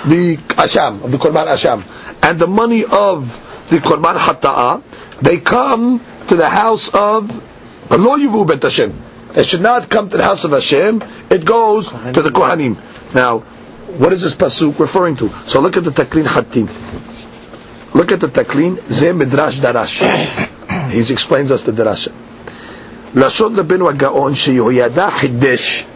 [0.06, 1.82] the asham, of the korban asham,
[2.22, 4.82] and the money of the korban hata'ah,
[5.20, 7.30] they come to the house of
[7.90, 9.02] lo yuvu bet Hashem.
[9.34, 11.02] It should not come to the house of Hashem.
[11.30, 12.76] It goes to the kohanim.
[13.14, 13.40] Now,
[13.98, 15.28] what is this pasuk referring to?
[15.44, 16.66] So look at the taklin hatin.
[17.94, 18.80] Look at the taklin.
[18.90, 20.00] Ze midrash darash.
[20.90, 22.12] He explains us the drasha.
[23.14, 25.86] לשון רבנו הגאון שיהוידע חידש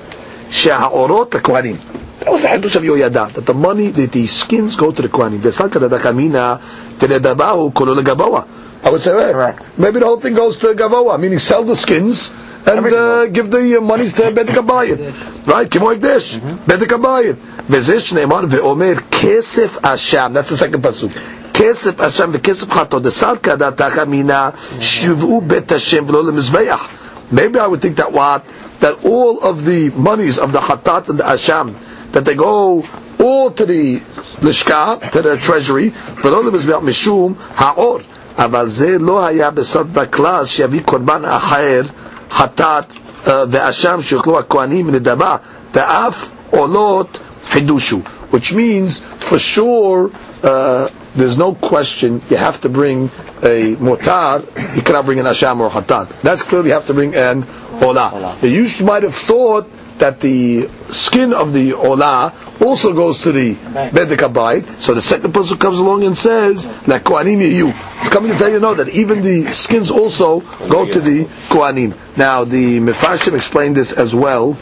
[0.51, 1.77] שהאורות לכהנים.
[2.21, 5.09] That was the חידוש of יהוידע, that the money, that the skins go to the
[5.09, 5.41] כהנים.
[5.41, 6.55] דסלקא דדקמינא
[6.99, 8.41] תנדבהו כולו לגבוה.
[8.85, 9.63] I would say, right, Correct.
[9.79, 12.33] maybe the whole thing goes to Gavoa, meaning sell the skins
[12.67, 15.47] and uh, give the uh, monies to Bedek Abayit.
[15.47, 15.71] Right?
[15.71, 17.37] כמו הקדש, בדק הבית.
[17.71, 21.19] וזה שנאמר ואומר כסף אשם, that's the second pasuk.
[21.55, 24.51] כסף אשם וכסף חטא, דסלקא דתך אמינה,
[24.81, 26.87] שבעו בית השם ולא למזבח.
[27.33, 28.43] Maybe I would think that what?
[28.81, 31.75] That all of the monies of the hatat and the asham,
[32.13, 32.85] that they go
[33.21, 34.01] all to the
[34.41, 35.93] lishka, to the treasury,
[36.25, 37.99] ולא למזבח משום האור.
[38.39, 41.83] אבל זה לא היה בסוד בכלל שיביא קורבן אחר,
[42.31, 42.85] חטאת
[43.27, 45.37] אה, ואשם שיאכלו הכהנים נדבה,
[45.75, 48.01] ואף עולות חידושו.
[48.33, 50.11] Which means, for sure,
[50.43, 53.11] uh, there's no question you have to bring
[53.43, 54.41] a motar,
[54.75, 56.09] you cannot bring an asham or hatat.
[56.23, 57.45] That's clearly you have to bring an
[57.82, 58.42] olah.
[58.42, 59.68] You might have thought
[60.00, 64.78] that the skin of the ola also goes to the bedek abayit.
[64.78, 68.50] So the second person comes along and says, "La kohanim you." It's coming to tell
[68.50, 71.98] you no that even the skins also go to the kohanim.
[72.18, 74.54] Now the Mefarshim explained this as well.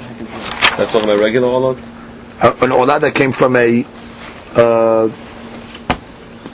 [0.77, 1.71] That's talking about regular ola.
[2.41, 3.85] An olah that came from a
[4.55, 5.09] uh,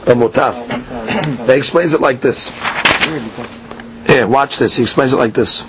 [0.07, 0.53] a motar.
[1.47, 2.49] He explains it like this.
[4.07, 4.75] Here, watch this.
[4.77, 5.63] He explains it like this.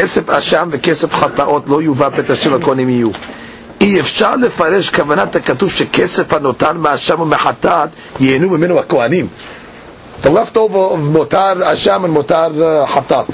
[0.00, 3.08] כסף אשם וכסף חטאות לא יובא בית השם הכהנים יהיו.
[3.80, 7.88] אי אפשר לפרש כוונת הכתוב שכסף הנותר מאשם ומחטאת
[8.20, 9.26] ייהנו ממנו הכהנים.
[10.24, 13.24] Leftover of מותר אשם and מותר uh, חטאת.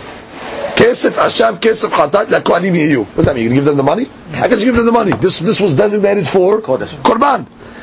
[0.76, 3.02] כסף אשם, כסף חטאת, לכהנים יהיו.
[3.02, 3.52] What does that mean?
[3.52, 4.06] You give them the money?
[4.32, 5.12] Can you give them the money?
[5.20, 6.60] This, this was designated for
[7.02, 7.40] קורבן.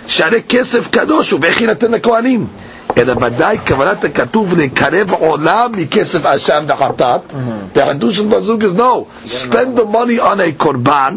[0.08, 2.48] שהרי כסף קדוש הוא ואיך יינתן לכהנים?
[2.99, 7.21] אלא ודאי כוונת הכתוב לקרב עולם מכסף אשם וחטאת.
[7.75, 9.07] The חידוש של פסוק is no.
[9.27, 11.15] Spend the money on a קורבן.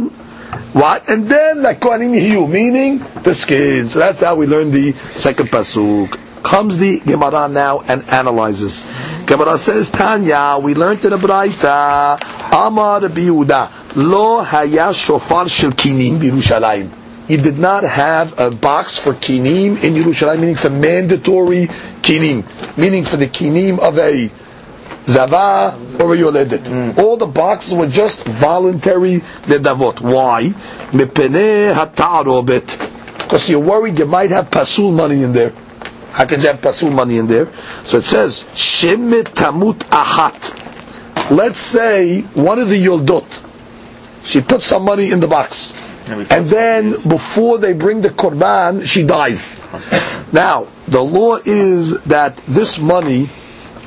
[0.74, 1.10] What?
[1.10, 3.94] And then לכהנים יהיו, meaning the skins.
[3.94, 6.18] So that's how we learn the second pasuk.
[6.44, 8.86] Comes the Gemara now and analyzes.
[9.26, 12.20] Gemara says, Tanya, we learned in the Braita,
[12.52, 16.89] Amar Rabbi Yehuda, Lo haya shofar shel kinim b'Yerushalayim.
[17.29, 21.66] You did not have a box for kinim in Yerushalayim, meaning for mandatory
[22.03, 22.45] kinim,
[22.77, 24.31] meaning for the kinim of a
[25.07, 26.64] zava or a yoledet.
[26.66, 26.99] Mm.
[26.99, 29.20] All the boxes were just voluntary
[29.51, 30.01] ledavot.
[30.01, 30.51] Why?
[33.18, 35.53] Because you're worried you might have pasul money in there.
[36.12, 37.49] How can you have pasul money in there?
[37.85, 40.62] So it says, Shemet tamut ahat.
[41.31, 43.45] Let's say one of the yoldot,
[44.24, 45.74] she puts some money in the box.
[46.09, 49.61] And then before they bring the korban, she dies.
[50.33, 53.29] Now, the law is that this money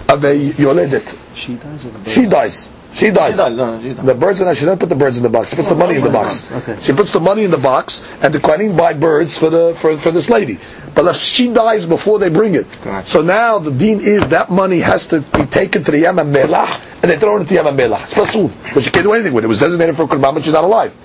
[0.09, 2.71] of a yoledet, She dies or the she dies.
[2.91, 3.37] She dies.
[3.37, 4.03] No, no, she dies.
[4.05, 5.51] The birds in her, she doesn't put the birds in the box.
[5.51, 6.51] She puts the money in the box.
[6.51, 6.77] Okay.
[6.81, 9.95] She puts the money in the box, and the Kohanim buy birds for the for,
[9.97, 10.57] for this lady.
[10.95, 12.65] But if she dies before they bring it,
[13.05, 16.81] so now the dean is that money has to be taken to the Yam Melach,
[17.03, 18.03] and they throw it into Yam Melach.
[18.03, 19.45] It's pasul, but she can't do anything with it.
[19.45, 20.95] It was designated for Kurban, but she's not alive.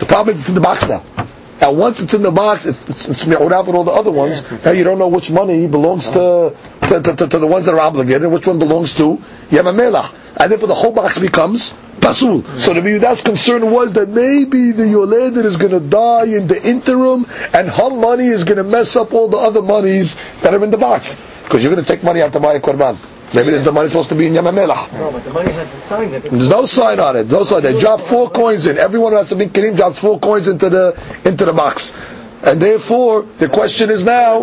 [0.00, 1.04] The problem is it's in the box now.
[1.60, 4.50] Now once it's in the box, it's it's, it's mi'urab with all the other ones.
[4.64, 6.56] Now you don't know which money belongs to
[6.88, 9.20] to, to, to, the ones that are obligated, and which one belongs to
[9.50, 10.10] Yam Melach.
[10.38, 12.42] And therefore the whole box becomes pasul.
[12.56, 16.56] So the Yehuda's concern was that maybe the Yoledet is going to die in the
[16.66, 20.64] interim, and her money is going to mess up all the other monies that are
[20.64, 21.20] in the box.
[21.44, 22.96] Because you're going to take money out to buy a korban.
[23.34, 24.92] Maybe this is the money supposed to be in Yam HaMelach.
[24.92, 27.30] No, but the money has the sign that it's There's no sign on it.
[27.30, 27.62] No sign.
[27.62, 28.76] They drop four coins in.
[28.76, 31.94] Everyone who has to be kinim drops four coins into the into the box.
[32.42, 34.42] And therefore, the question is now,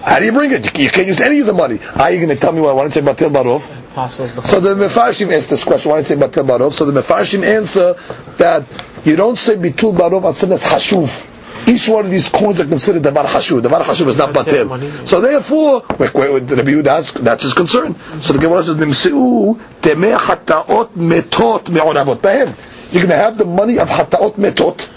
[0.00, 0.78] how do you bring it?
[0.78, 1.76] You can't use any of the money.
[1.76, 3.70] How are you going to tell me what I want to say Batil Barov?
[3.92, 5.90] Apostles, So the Mefarshim asked this question.
[5.92, 6.72] Why do you say Batil Barov?
[6.72, 7.94] So the Mefarshim answer
[8.38, 8.64] that
[9.04, 11.30] you don't say Bitul Barov until that's Hashuv.
[11.66, 13.62] Each one of these coins are considered Davar Hashuv.
[13.62, 15.06] Davar Hashuv is not Batil.
[15.08, 17.94] So therefore, wait, wait, wait, Rabbi Yehuda, that's, that's his concern.
[18.20, 22.54] So the Gemara says, Nimsi'u temeh hataot metot me'oravot behem.
[22.92, 24.88] You're going to have the money of hataot metot,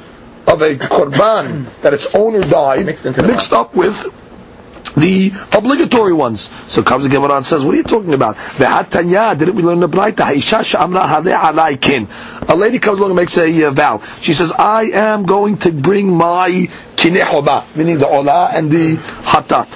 [0.47, 4.05] of a korban that its owner died, Mixed mixed up with
[4.91, 6.51] the obligatory ones.
[6.71, 8.35] So comes the Gemara and says, what are you talking about?
[8.35, 9.87] Ve'atanya, didn't we learn the
[11.79, 12.07] kin.
[12.49, 14.01] A lady comes along and makes a uh, vow.
[14.21, 19.67] She says, I am going to bring my kinehoba, meaning the ola and the hatat.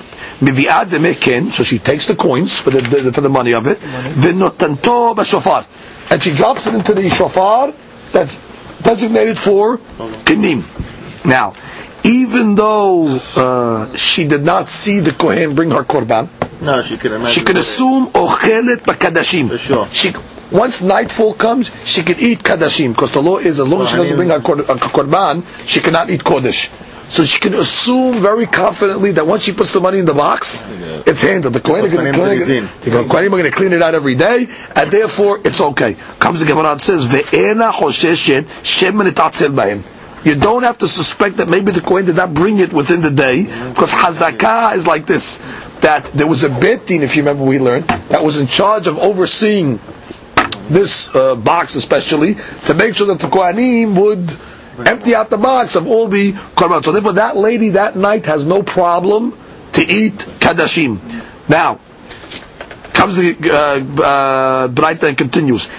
[1.52, 3.80] So she takes the coins for the, the for the money of it.
[5.16, 5.66] B'shofar.
[6.12, 7.74] And she drops it into the shofar
[8.12, 8.40] that's
[8.82, 9.78] designated for
[10.26, 10.64] kinim.
[11.26, 11.54] Now,
[12.04, 16.30] even though uh, she did not see the Kohen bring her korban,
[16.62, 17.32] No, she could imagine.
[17.32, 19.50] she could assume ochelet bakadashim.
[19.50, 19.88] For sure.
[19.90, 20.14] She
[20.52, 23.96] once nightfall comes, she can eat kadashim because the law is as long as she
[23.98, 26.70] doesn't bring her korban, she cannot eat kodesh.
[27.08, 30.66] So she can assume very confidently that once she puts the money in the box,
[31.06, 31.54] it's handled.
[31.54, 34.48] The Kohen are going to the Kohanim are going to clean it out every day,
[34.78, 35.96] and therefore it's okay.
[36.20, 39.84] Comes the Gemara and says, "Ve'ena etatzel b'hem."
[40.24, 43.10] You don't have to suspect that maybe the Kohen did not bring it within the
[43.12, 45.38] day, because Hazakah is like this,
[45.82, 48.86] that there was a Bet Din, if you remember we learned, that was in charge
[48.88, 49.80] of overseeing
[50.70, 55.76] this uh, box especially, to make sure that the Kohanim would empty out the box
[55.76, 56.84] of all the Korban.
[56.84, 59.38] So therefore that lady that night has no problem
[59.74, 61.00] to eat Kadashim.
[61.50, 61.80] Now,
[62.94, 65.70] comes the uh, uh, and continues.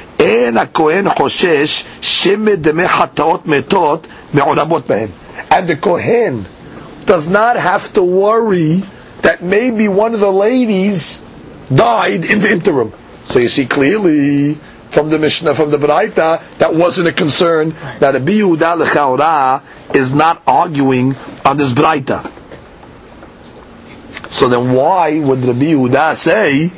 [4.34, 6.46] And the Kohen
[7.04, 8.82] does not have to worry
[9.22, 11.20] that maybe one of the ladies
[11.72, 12.92] died in the interim.
[13.24, 14.54] So you see clearly
[14.90, 17.70] from the Mishnah, from the Braita, that wasn't a concern,
[18.00, 19.62] that a Yehuda Lechaura
[19.94, 21.14] is not arguing
[21.44, 22.30] on this Braita.
[24.28, 26.70] So then why would Rabbi Yehuda say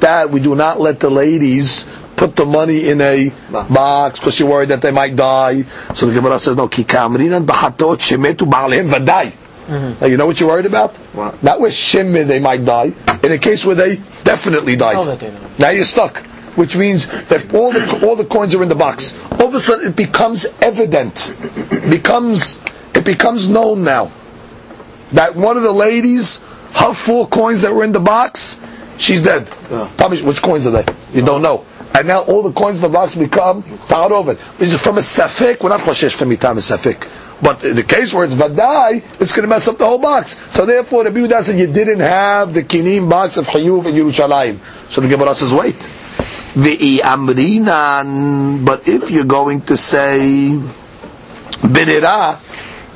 [0.00, 1.86] that we do not let the ladies
[2.16, 5.62] put the money in a box because you're worried that they might die?
[5.94, 9.32] So the Gemara says, no, ki kamrinan b'chatot shemetu ba'alehem vadai.
[9.66, 10.00] Mm-hmm.
[10.00, 10.96] Now you know what you're worried about?
[11.12, 11.42] What?
[11.42, 12.92] Not with shimmy they might die.
[13.22, 14.96] In a case where they definitely died.
[14.96, 15.32] Oh, they.
[15.58, 16.18] Now you're stuck.
[16.56, 19.18] Which means that all the all the coins are in the box.
[19.32, 21.34] All of a sudden it becomes evident.
[21.90, 22.62] becomes
[22.94, 24.12] it becomes known now
[25.12, 26.38] that one of the ladies,
[26.72, 28.60] her four coins that were in the box,
[28.98, 29.48] she's dead.
[29.98, 30.84] Tell me which coins are they?
[31.12, 31.64] You don't know.
[31.96, 34.36] And now all the coins in the box become found over.
[34.60, 35.62] Is from a safek?
[35.62, 37.08] We're not choshesh from itam a safek.
[37.40, 40.36] But in the case where it's vadai, it's going to mess up the whole box.
[40.54, 44.58] So therefore, the Yehuda said you didn't have the kinim box of Hayuv in Yerushalayim.
[44.90, 45.76] So the Gemara says, wait.
[47.02, 48.62] Amrinan.
[48.66, 50.50] But if you're going to say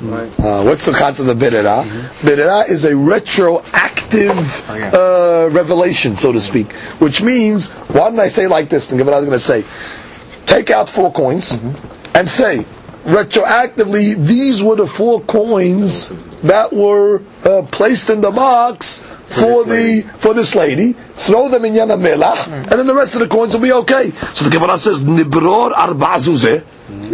[0.02, 1.84] uh, what's the concept of Birera?
[2.20, 6.72] Birera is a retroactive uh, revelation, so to speak.
[6.98, 8.88] Which means, why didn't I say like this?
[8.88, 9.64] Think of what I was going to say.
[10.46, 11.52] Take out four coins
[12.14, 12.64] and say,
[13.04, 16.10] retroactively, these were the four coins
[16.42, 20.94] that were uh, placed in the box for the for this lady.
[20.94, 24.10] Throw them in Yam HaMelach, and then the rest of the coins will be okay.
[24.10, 26.64] So the Gemara says, Nibror arba zuzeh.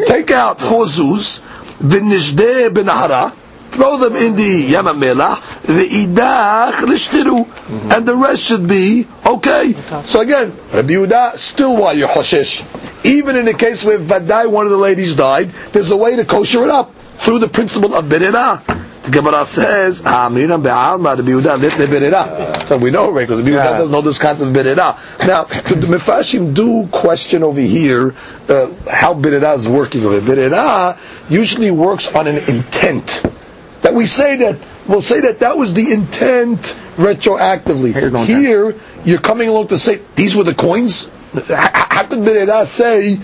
[0.06, 1.40] Take out four zuz,
[1.80, 3.32] the nishdeh benahara,
[3.70, 9.74] throw them in the Yam HaMelach, the idach rishtiru, and the rest should be okay.
[10.04, 12.64] So again, Rabbi Yehuda, still why you choshesh.
[13.04, 16.24] Even in the case where Vadai, one of the ladies died, there's a way to
[16.24, 18.62] kosher it up through the principle of Berera.
[19.06, 23.20] The Gemara says, "Amrinam be'alma Rabbi Yehuda lit leberera." So we know, right?
[23.20, 24.98] Because Rabbi Yehuda doesn't know this concept of berera.
[25.24, 28.16] Now, the Mefarshim do question over here
[28.48, 30.50] uh, how berera is working over here.
[30.50, 30.98] Berera
[31.30, 33.22] usually works on an intent
[33.82, 34.58] that we say that
[34.88, 38.24] we'll say that that was the intent retroactively.
[38.24, 41.08] Here, you're coming along to say these were the coins.
[41.32, 43.20] How could Berera say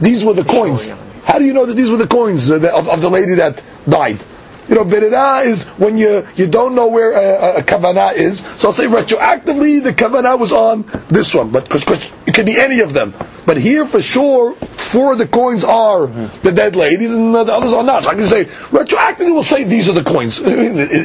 [0.00, 0.94] these were the coins?
[1.26, 3.34] How do you know that these were the coins uh, of, of of the lady
[3.34, 4.22] that died?
[4.68, 8.40] You know, Berera is when you you don't know where a, a, a kavanah is.
[8.58, 12.58] So I'll say retroactively the kavanah was on this one, but because it could be
[12.58, 13.12] any of them.
[13.44, 17.72] But here, for sure, four of the coins are the dead ladies, and the others
[17.72, 18.04] are not.
[18.04, 20.40] So I can say retroactively, we'll say these are the coins.
[20.44, 20.48] it,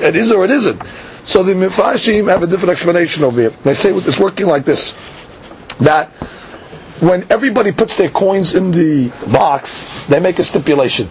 [0.03, 0.83] it is or it isn't.
[1.23, 3.49] So the Mefarshim have a different explanation over here.
[3.63, 4.93] They say it's working like this:
[5.79, 6.11] that
[7.01, 11.09] when everybody puts their coins in the box, they make a stipulation.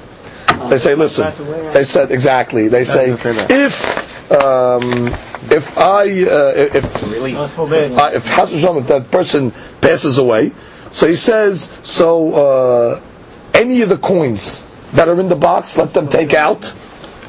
[0.68, 1.24] They say, listen.
[1.72, 2.68] They said exactly.
[2.68, 5.08] They say if um,
[5.50, 10.52] if I uh, if if uh, if Has v'Shalom, if that person passes away,
[10.92, 13.02] so he says so uh,
[13.54, 16.72] any of the coins that are in the box, let them take out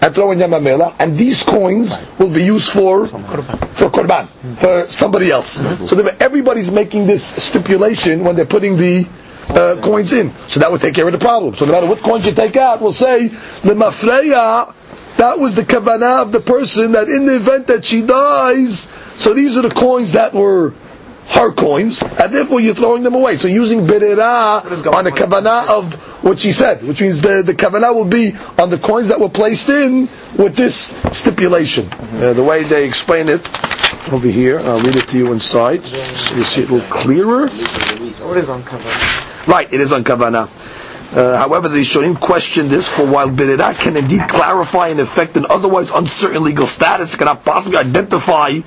[0.01, 4.27] and throw in Yamamela, and these coins will be used for for korban
[4.57, 5.61] for somebody else.
[5.87, 9.07] So everybody's making this stipulation when they're putting the
[9.49, 10.33] uh, coins in.
[10.47, 11.53] So that would take care of the problem.
[11.55, 14.73] So no matter what coins you take out, we'll say the mafreya.
[15.17, 19.33] That was the kavanah of the person that in the event that she dies, so
[19.35, 20.73] these are the coins that were
[21.31, 23.37] her coins, and therefore you're throwing them away.
[23.37, 24.63] So using berera
[24.93, 28.69] on the kavanah of what she said, which means the, the kavanah will be on
[28.69, 31.87] the coins that were placed in with this stipulation.
[31.91, 33.41] Uh, the way they explain it
[34.11, 37.47] over here, I'll read it to you inside, so you see it a little clearer.
[37.49, 38.89] What is on cover?
[39.49, 40.49] Right, it is on kavanah.
[41.13, 45.45] Uh, however, the Rishonim question this for while Berera can indeed clarify and affect an
[45.49, 48.59] otherwise uncertain legal status, it cannot possibly identify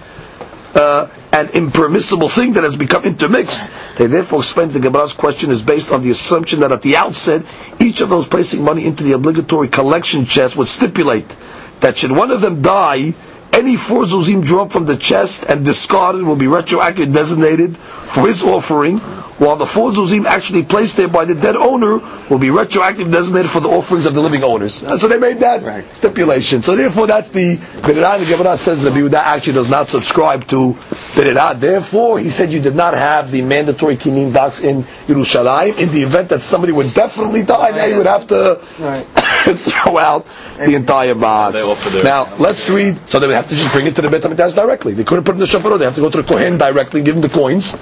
[0.77, 3.64] uh, an impermissible thing that has become intermixed.
[3.97, 7.43] They therefore explain the Gemara's question is based on the assumption that at the outset,
[7.81, 11.35] each of those placing money into the obligatory collection chest would stipulate
[11.81, 13.14] that should one of them die,
[13.53, 18.43] any four zuzim drawn from the chest and discarded will be retroactively designated for his
[18.43, 18.99] offering,
[19.39, 21.99] while the four zuzim actually placed there by the dead owner
[22.30, 24.74] will be retroactively designated for the offerings of the living owners.
[25.01, 25.62] So they made that
[25.93, 26.62] stipulation.
[26.62, 28.18] So therefore, that's the Berera.
[28.20, 30.74] The Gemara says the Yehuda actually does not subscribe to
[31.16, 31.59] Berera.
[31.59, 35.78] Therefore, he said you did not have the mandatory kinim box in Yerushalayim.
[35.78, 38.57] In the event that somebody would definitely die, now you would have to
[39.57, 40.26] throw out
[40.59, 41.57] the entire box.
[41.57, 43.09] They offer their- Now, let's read.
[43.09, 44.93] So they would have to just bring it to the Beit HaMikdash directly.
[44.95, 45.78] They couldn't put it in the Shafarot.
[45.80, 47.74] They have to go to the Kohen directly, and give him the coins,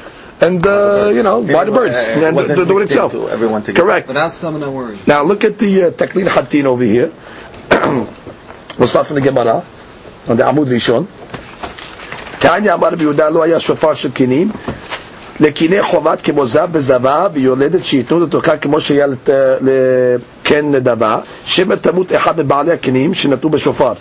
[0.47, 3.15] and uh, you know, buy the birds, Uh, and do it mixed itself.
[3.37, 3.83] everyone together.
[3.87, 4.09] Correct.
[4.09, 5.07] Without some of the words.
[5.07, 7.11] Now look at the uh, Taklid Hatin over here.
[8.79, 9.57] we'll start from the Gemara
[10.29, 11.07] on the Amud Rishon.
[12.39, 14.51] תעניה אמר רבי יהודה לא היה שופר של קינים
[15.41, 19.07] לקיני חובת כמו זב וזבה ויולדת שייתנו לתוכה כמו שהיה
[19.61, 23.93] לקן נדבה שמא תמות אחד מבעלי הקינים שנטעו בשופר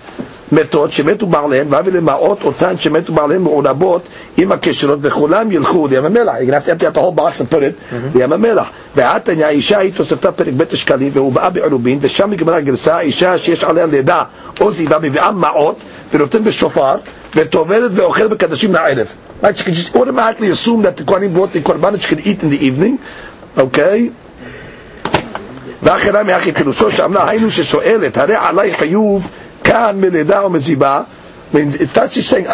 [0.52, 4.02] מתות שמתו בעליהן והביא למעות אותן שמתו בעליהן מעורבות
[4.38, 6.34] עם הקשרות וכולם ילכו לים המלח.
[6.96, 8.68] Whole box and put it לים המלח.
[8.96, 13.64] ועתניה האישה היא תוספתה פרק ב' השקלים והוא באה בעירובין ושם נגמרה הגרסה האישה שיש
[13.64, 14.24] עליה לידה
[14.62, 15.76] או זיווה מביאה מעות
[16.14, 16.96] ונותן בשופר
[17.36, 19.08] וטובלת ואוכלת בקדשים לערב.
[19.44, 22.28] Right, you can just automatically assume that the Kohanim brought the korban that you could
[22.28, 23.00] eat in the evening.
[23.58, 24.10] Okay?
[25.84, 29.32] ואחרה מאחי פירושו שאמרה היינו ששואלת הרי עלי חיוב
[29.71, 31.03] כאן מלידה או מזיבה
[31.53, 32.47] I mean, it's not she's saying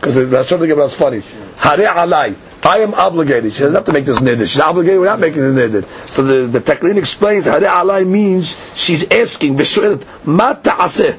[0.00, 1.22] because that's something about funny
[1.60, 5.20] הרי עלי I am obligated she doesn't have to make this niddah she's obligated without
[5.20, 10.52] making the niddah so the, the Teklin explains הרי עלי means she's asking ושואלת מה
[10.62, 11.10] תעשה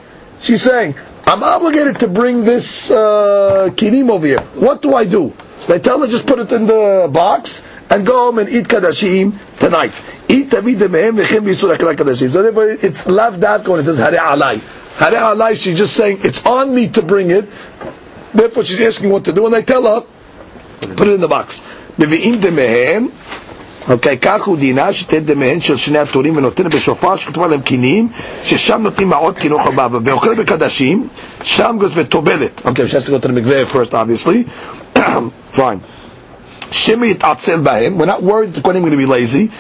[0.42, 0.94] she's saying
[1.26, 5.80] I'm obligated to bring this uh, kirim over here what do I do so they
[5.80, 9.92] tell her just put it in the box and go home and eat kadashim tonight.
[10.28, 12.30] Eat תמיד דמיהם וכן באיסור אכילה קדשים.
[12.32, 14.60] So therefore it's לאו דווקא when it says הרי עליי.
[14.99, 17.49] Hare alai, she's just saying, it's on me to bring it.
[18.35, 20.01] Therefore, she's asking what to do, and I tell her,
[20.97, 21.63] put it in the box.
[22.01, 22.17] Okay,
[32.67, 34.43] Okay, she has to go to the mikveh first, obviously.
[35.51, 35.83] Fine.
[36.71, 39.51] We're not worried the kohanim going to be lazy.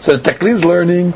[0.00, 1.12] So the Tekli is learning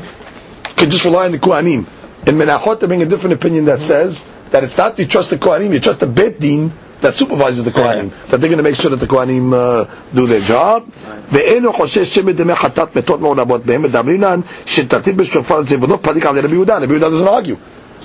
[0.78, 1.86] can just rely on the Kohanim.
[2.26, 5.36] In Menachot, they bring a different opinion that says that it's not you trust the
[5.36, 8.76] Kohanim, you trust the Bet Din that supervises the Kohanim, that they're going to make
[8.76, 9.84] sure that the Kohanim uh,
[10.14, 10.88] do their job.
[11.32, 16.38] ואינו חושש שמא דמי חטאת מתות מעורבות בהם, מדברינן שתתיל בשופר זה ולא פליק על
[16.38, 17.56] רבי יהודה, רבי יהודה doesn't argue.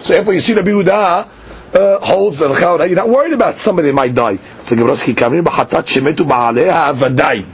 [0.03, 1.27] So therefore you see Rabbi Yehuda
[1.73, 4.37] uh, holds that Chawra, you're not worried about somebody that might die.
[4.59, 7.52] So Gemaraski Kamrin b'chatat shemetu ba'aleha avadai.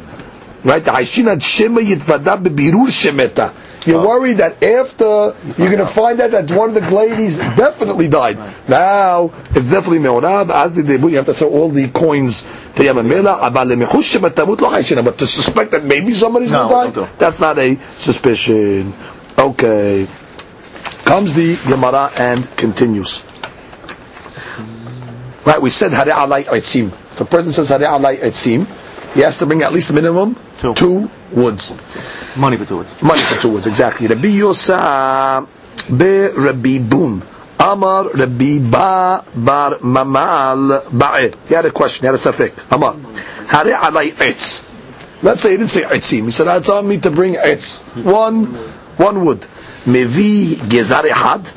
[0.63, 0.85] Right?
[0.85, 3.53] The Shema Yitvada Bebirur Shemeta.
[3.87, 8.09] You're worried that after you're going to find out that one of the ladies definitely
[8.09, 8.37] died.
[8.69, 10.51] Now it's definitely meorav.
[10.51, 12.43] As the you have to throw all the coins
[12.75, 12.85] to
[15.03, 18.93] But to suspect that maybe somebody's going to die, that's not a suspicion.
[19.39, 20.07] Okay,
[21.05, 23.25] comes the Gemara and continues.
[25.45, 26.89] Right, we said Hare Alai Etzim.
[26.89, 28.67] If a person says Hare Alai Etzim,
[29.15, 31.11] he has to bring at least a minimum Two.
[31.33, 31.75] woods.
[32.37, 33.03] Money for two it.
[33.03, 34.07] Money for two woods, exactly.
[34.07, 35.47] Rabbi Yosa
[35.97, 37.23] be Rabbi Bun.
[37.59, 41.35] Amar Rabbi Ba Bar Mamal Ba'e.
[41.49, 42.53] He had a question, he had a safek.
[42.73, 42.95] Amar.
[43.49, 44.67] Hare alay etz.
[45.23, 46.25] Let's say he didn't say etzim.
[46.25, 47.83] He said, it's on me to bring etz.
[48.03, 48.47] One,
[48.97, 49.41] one wood.
[49.85, 51.49] Mevi gezar ehad.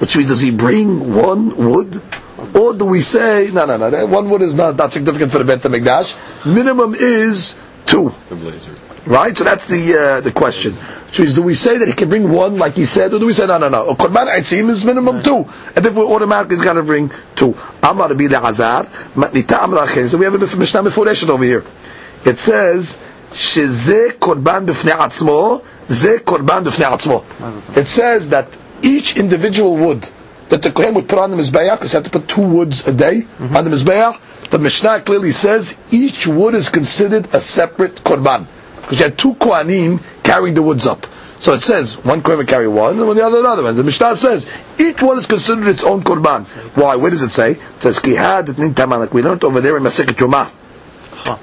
[0.00, 2.02] Which means, does he bring one wood?
[2.53, 5.37] Or do we say, no, no, no, that one wood is not that significant for
[5.39, 6.45] the Bet HaMikdash.
[6.45, 7.55] Minimum is
[7.85, 8.13] two.
[9.05, 9.35] Right?
[9.37, 10.73] So that's the uh, the question.
[10.73, 13.25] Which means, do we say that he can bring one like he said, or do
[13.27, 15.47] we say, no, no, no, a Korban Eitzim is minimum two.
[15.75, 17.55] And if we're automatically he's got to bring two.
[17.83, 20.07] Amar Rabbi Le'azar, Matnita Amar Achen.
[20.09, 21.63] So we have a Mishnah Meforeshet over here.
[22.25, 22.97] It says,
[23.33, 27.21] שזה קורבן בפני עצמו, זה קורבן בפני עצמו.
[27.75, 28.45] It says that
[28.81, 30.05] each individual wood
[30.50, 32.86] that the Kohen would put on the Mizbeach, because you have to put two woods
[32.86, 37.96] a day on the Mizbeach, the Mishnah clearly says each wood is considered a separate
[37.96, 38.46] Korban.
[38.82, 41.06] Because you had two Kohanim carrying the woods up.
[41.38, 43.74] So it says one Kohen would carry one, and the other another one.
[43.76, 44.46] The Mishnah says
[44.78, 46.46] each one is considered its own Korban.
[46.76, 46.96] Why?
[46.96, 47.52] Where does it say?
[47.52, 48.58] It says Kihad
[48.90, 50.50] like we learned over there in Masechet Yomah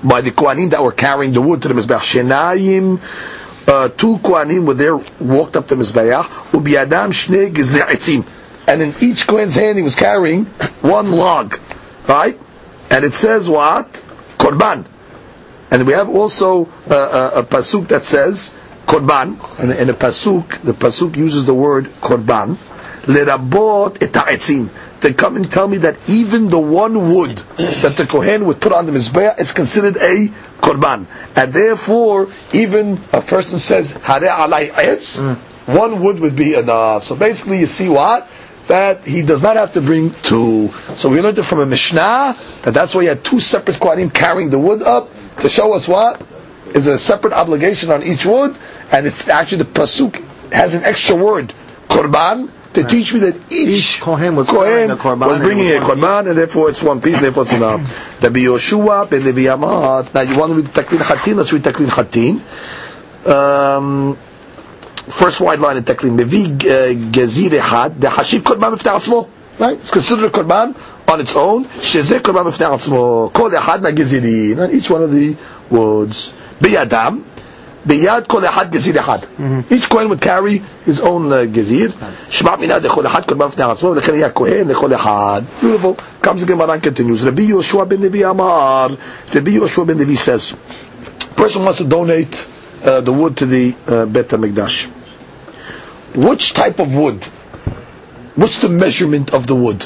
[0.04, 2.00] by the Kohanim that were carrying the wood to the Mizbeach.
[2.00, 3.00] Shenayim,
[3.68, 8.26] uh, two Kohanim were there, walked up to the Mizbeach, ubiadam shnei gezei etzim.
[8.68, 10.46] And in each Kohen's hand he was carrying
[10.82, 11.60] one log,
[12.08, 12.40] right?
[12.90, 13.92] And it says what?
[14.38, 14.86] Korban.
[15.72, 18.56] And we have also uh, a, a pasuk that says
[18.86, 22.56] korban, and in a pasuk, the pasuk uses the word korban,
[23.04, 24.70] lerabot et ha'etzim,
[25.02, 28.72] to come and tell me that even the one wood that the kohen would put
[28.72, 30.28] on the mizbeah is considered a
[30.62, 31.06] korban,
[31.36, 35.20] and therefore even a person says hare alai etz,
[35.68, 37.04] one wood would be enough.
[37.04, 38.30] So basically, you see what
[38.68, 40.70] that he does not have to bring two.
[40.96, 44.14] So we learned it from a Mishnah that that's why he had two separate kohanim
[44.14, 45.10] carrying the wood up
[45.40, 46.22] to show us what
[46.76, 48.58] is a separate obligation on each wood,
[48.92, 51.54] and it's actually the pasuk has an extra word
[51.88, 56.38] korban to teach me that each, Each Kohen was Kohen was bringing a korban, and
[56.38, 58.20] therefore it's one piece, therefore it's enough.
[58.20, 59.44] The Yoshua ben Levi.
[59.46, 61.38] Now you want to read Taklin Hatin?
[61.38, 62.42] Let's read Taklin Hatin.
[63.26, 64.18] Um,
[65.08, 66.58] first wide line in Teklin, Mevi
[67.12, 69.30] Gezir Had, the Hashiv Korban Mifnei Atzmo.
[69.58, 69.78] Right?
[69.78, 70.76] It's considered a Korban
[71.10, 71.66] on its own.
[71.66, 73.34] Shezeh Korban Mifnei Atzmo.
[73.34, 74.60] Kol Ehad Na Gezirin.
[74.60, 75.36] On each one of the
[75.70, 76.34] words.
[76.60, 77.24] Biyadam.
[77.86, 79.22] Biyad Kol Ehad Gezir Ehad.
[79.22, 79.74] Mm-hmm.
[79.74, 81.92] Each coin would carry his own uh, Gezir.
[82.30, 83.96] Shema Minad Echol Ehad Korban Mifnei Atzmo.
[83.98, 85.62] Lechen Ya Kohen Echol Ehad.
[85.62, 85.96] Beautiful.
[86.22, 87.24] Comes again, Maran continues.
[87.26, 88.90] Rabbi Yoshua ben Levi Amar.
[88.90, 90.56] Rabbi Yoshua ben Levi says,
[91.38, 92.48] person wants to donate
[92.84, 94.97] uh, the wood to the uh, Bet HaMikdash.
[96.18, 97.24] Which type of wood?
[98.34, 99.86] What's the measurement of the wood?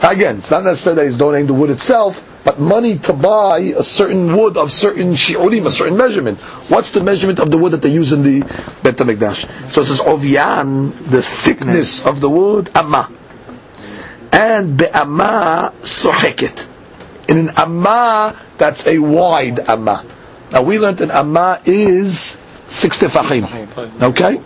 [0.00, 3.82] Again, it's not necessarily that he's donating the wood itself, but money to buy a
[3.82, 6.38] certain wood of certain shi'urim, a certain measurement.
[6.70, 8.40] What's the measurement of the wood that they use in the
[8.84, 9.68] Bet HaMikdash?
[9.68, 13.10] So it says, Ovian, the thickness of the wood, amma.
[14.30, 16.70] And be'amma soheket.
[17.28, 20.04] In an amma, that's a wide amma.
[20.52, 23.44] Now we learned an amma is six tefachim.
[24.02, 24.36] Okay?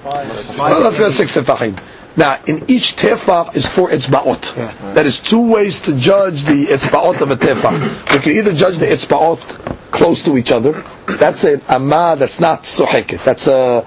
[0.59, 1.79] Well, let's go six tefachim.
[2.17, 4.95] Now, in each tefach is four etzbaot.
[4.95, 8.13] That is two ways to judge the etzbaot of a tefach.
[8.13, 10.85] We can either judge the etzbaot close to each other.
[11.07, 13.23] That's an amma that's not soheket.
[13.25, 13.85] That's a,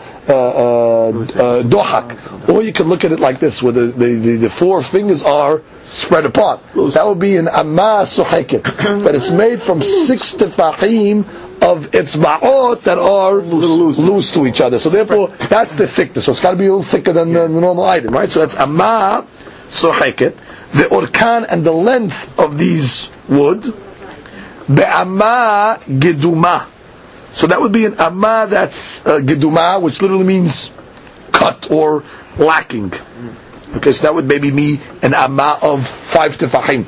[1.63, 2.49] dohak.
[2.49, 5.21] Or you can look at it like this, where the, the, the, the four fingers
[5.23, 6.61] are spread apart.
[6.73, 8.63] That would be an amma soheket.
[9.13, 11.25] it's made from six tefachim
[11.63, 14.33] of etzbaot that are loose.
[14.33, 14.77] to each other.
[14.77, 16.25] So therefore, that's the thickness.
[16.25, 18.29] So it's got to be a little thicker than the, the normal item, right?
[18.29, 19.25] So that's amma
[19.67, 20.35] soheket.
[20.71, 23.63] The orkan and the length of these wood,
[24.67, 26.67] be'amma geduma.
[27.29, 30.69] So that would be an amma that's uh, geduma, which literally means
[31.31, 32.03] cut or
[32.37, 32.93] lacking.
[33.77, 36.85] Okay, so that would maybe be an amma of five tefahim,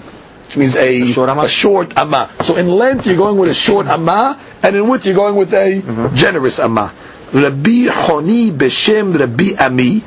[0.56, 1.41] which means a, short amma?
[1.43, 2.30] a short amma.
[2.39, 5.53] So in length you're going with a short amma, and in width you're going with
[5.53, 6.16] a mm-hmm.
[6.16, 6.93] generous amma.
[7.34, 10.01] Rabbi Honi Beshem Rabbi Ami,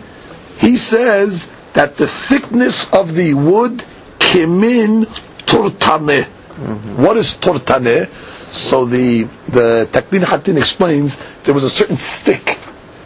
[0.58, 3.84] he says that the thickness of the wood
[4.18, 5.04] kimin
[5.44, 6.24] turtaneh.
[6.24, 7.02] Mm-hmm.
[7.02, 8.08] What is turtaneh?
[8.48, 12.58] So the the Taklin Hatin explains there was a certain stick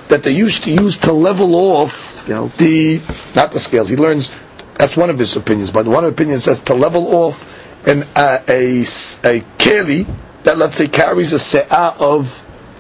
[0.09, 3.01] that they used to use to level off the
[3.35, 3.89] not the scales.
[3.89, 4.31] He learns
[4.75, 7.47] that's one of his opinions, but one of the opinions says to level off
[7.87, 10.07] an uh, a a keli
[10.45, 12.29] that let's say carries a se'ah of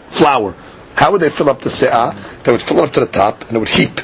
[0.09, 0.55] flour.
[0.95, 2.14] How would they fill up the se'ah?
[2.45, 4.01] They would fill it up to the top and it would heap.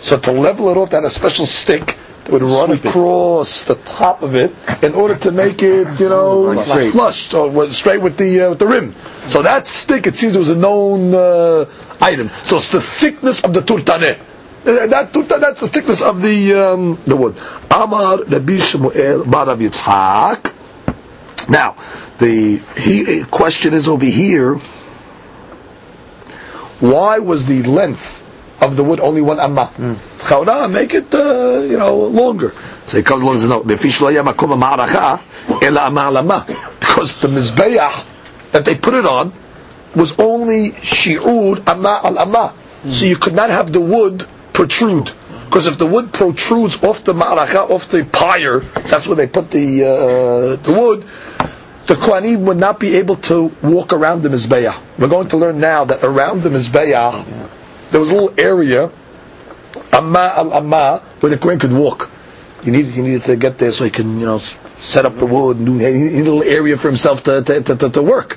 [0.00, 3.74] So to level it off, they had a special stick that would run across the
[3.74, 6.92] top of it in order to make it, you know, Straight.
[6.92, 8.94] flushed or straight with the uh, with the rim.
[9.26, 11.64] So that stick, it seems, was a known uh,
[12.00, 12.30] item.
[12.44, 14.18] So it's the thickness of the turtaneh.
[14.68, 17.36] Uh, That that's the thickness of the um, the wood.
[17.70, 20.54] Amar Rabbi Shmuel Barav Yitzhak.
[21.48, 21.76] Now,
[22.18, 24.56] the he, question is over here.
[26.80, 28.22] Why was the length
[28.60, 29.72] of the wood only one amma?
[30.18, 32.50] Chawra, make it uh, you know longer.
[32.84, 33.62] So it comes along and says no.
[33.62, 36.44] Lefi shelo haya makom ha'ma'aracha ela amma.
[36.78, 38.04] Because the mizbeach
[38.52, 39.32] that they put it on
[39.96, 42.52] was only shi'ud amma al amma.
[42.86, 44.28] So you could not have the wood
[44.58, 45.12] protrude.
[45.46, 48.58] Because if the wood protrudes off the ma'aracha, off the pyre,
[48.90, 51.04] that's where they put the uh, the wood,
[51.86, 54.74] the Kohanim would not be able to walk around the Mizbeah.
[54.98, 57.24] We're going to learn now that around the Mizbeah,
[57.90, 58.90] there was a little area,
[59.92, 62.10] Amma al Amma, where the Kohen could walk.
[62.64, 64.38] You needed, you needed to get there so he can, you know,
[64.78, 67.88] set up the wood and do, he a little area for himself to, to, to,
[67.90, 68.36] to work.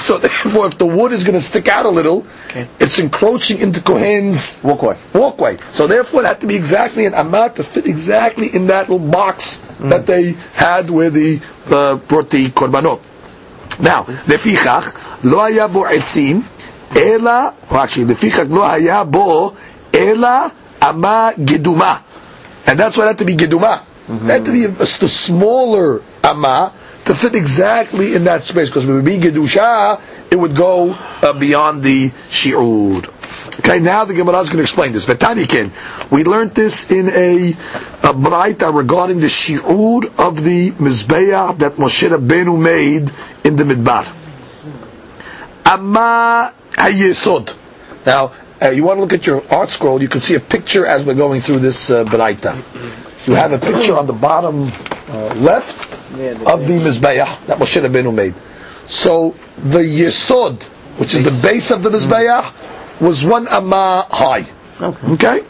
[0.00, 2.26] so therefore, if the wood is going to stick out a little,
[2.80, 4.98] it's encroaching into Kohen's Walkway.
[5.12, 5.56] walkway.
[5.70, 9.06] So therefore, it had to be exactly an amat to fit exactly in that little
[9.10, 11.40] box that they had where they
[11.70, 13.00] uh, brought the korbanot.
[13.80, 14.94] Now, לפיכך,
[15.24, 16.42] לא היה בו עצים,
[16.96, 17.30] אלא,
[17.70, 19.52] or actually, לפיכך לא היה בו,
[19.94, 20.28] אלא
[20.90, 21.96] אמה גדומה.
[22.66, 23.80] And that's why it had to be geduma.
[24.08, 26.72] It had to be a, the smaller amma
[27.05, 28.69] to fit exactly in that space.
[28.69, 29.99] Because if it would be gedusha,
[30.31, 33.07] it would go uh, beyond the shi'ud.
[33.59, 35.05] Okay, now the Gemara is going to explain this.
[35.05, 35.71] Vetanikin,
[36.11, 42.07] we learned this in a, a braita regarding the shi'ud of the mizbeah that Moshe
[42.09, 43.11] Rabbeinu made
[43.45, 44.07] in the midbar.
[45.65, 47.55] Amma hayesod.
[48.05, 48.31] Now,
[48.61, 51.13] uh, you want to look at your ArtScroll, you can see a picture as we're
[51.15, 52.55] going through this uh, Baraita.
[53.27, 54.71] You have a picture on the bottom
[55.09, 58.35] uh, left of the Mizbeah that Moshe Rabbeinu made.
[58.85, 60.61] So the Yesod,
[60.97, 62.51] which is the base of the Mizbeah,
[62.99, 64.45] was one Amma high.
[64.81, 65.41] Okay?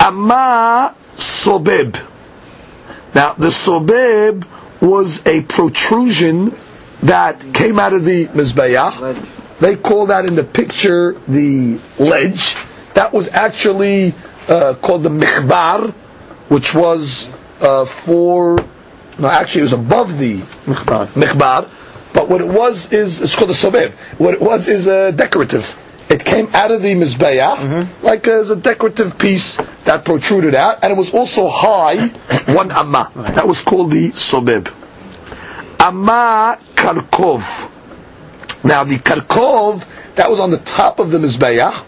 [0.00, 1.98] Amma Sobeb.
[3.14, 4.46] Now, the Sobeb
[4.80, 6.54] was a protrusion
[7.02, 9.26] that came out of the Mizbeah.
[9.60, 12.56] They call that in the picture the ledge.
[12.94, 14.14] That was actually
[14.48, 15.92] uh, called the Mikhbar,
[16.48, 17.30] which was
[17.60, 18.56] uh, for,
[19.18, 20.38] no, actually it was above the.
[21.14, 21.68] Mikhbar.
[22.12, 23.92] But what it was is, it's called the Sobeb.
[24.18, 25.76] What it was is uh, decorative.
[26.08, 30.92] It came out of the Mizbeah, like as a decorative piece that protruded out, and
[30.92, 32.06] it was also high,
[32.46, 33.10] one amma.
[33.14, 34.72] That was called the Sobeb.
[35.80, 37.70] Amma Karkov.
[38.64, 39.84] Now the Karkov,
[40.14, 41.84] that was on the top of the Mizbeah,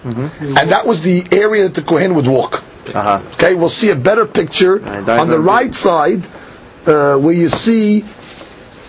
[0.58, 2.62] and that was the area that the Kohen would walk.
[2.94, 3.20] Uh-huh.
[3.34, 6.22] Okay, we'll see a better picture on the right side,
[6.86, 8.04] uh, where you see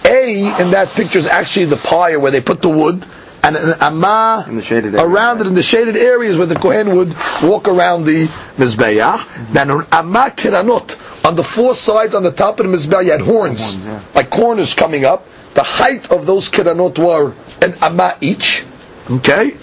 [0.06, 3.06] A in that picture is actually the pyre where they put the wood,
[3.44, 5.06] and an Amma In the shaded area.
[5.08, 8.28] around it in the shaded areas where the Kohen would walk around the
[8.58, 9.54] Mizbeah.
[9.54, 13.12] Then an Amma Kiranot, on the four sides on the top of the Mizbeah, you
[13.12, 14.02] had horns, Horns, yeah.
[14.16, 15.26] like corners coming up.
[15.54, 18.66] The height of those Kiranot were an Amma each.
[19.10, 19.56] Okay?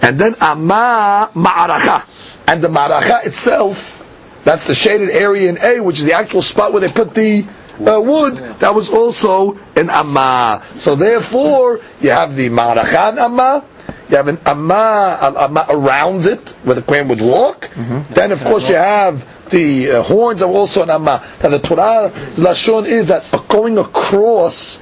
[0.00, 2.04] And then Amma Ma'aracha.
[2.48, 4.02] And the Ma'aracha itself,
[4.42, 7.46] that's the shaded area in A, which is the actual spot where they put the
[7.78, 8.36] uh, wood.
[8.60, 10.64] That was also an Amma.
[10.76, 13.64] So therefore, you have the Ma'aracha and Amma.
[14.08, 17.68] You have an Amma, Amma around it, where the Kohen would walk.
[18.14, 21.22] Then, of course, you have the uh, horns are also an Amma.
[21.42, 24.80] Now, the Torah Lashon is that going across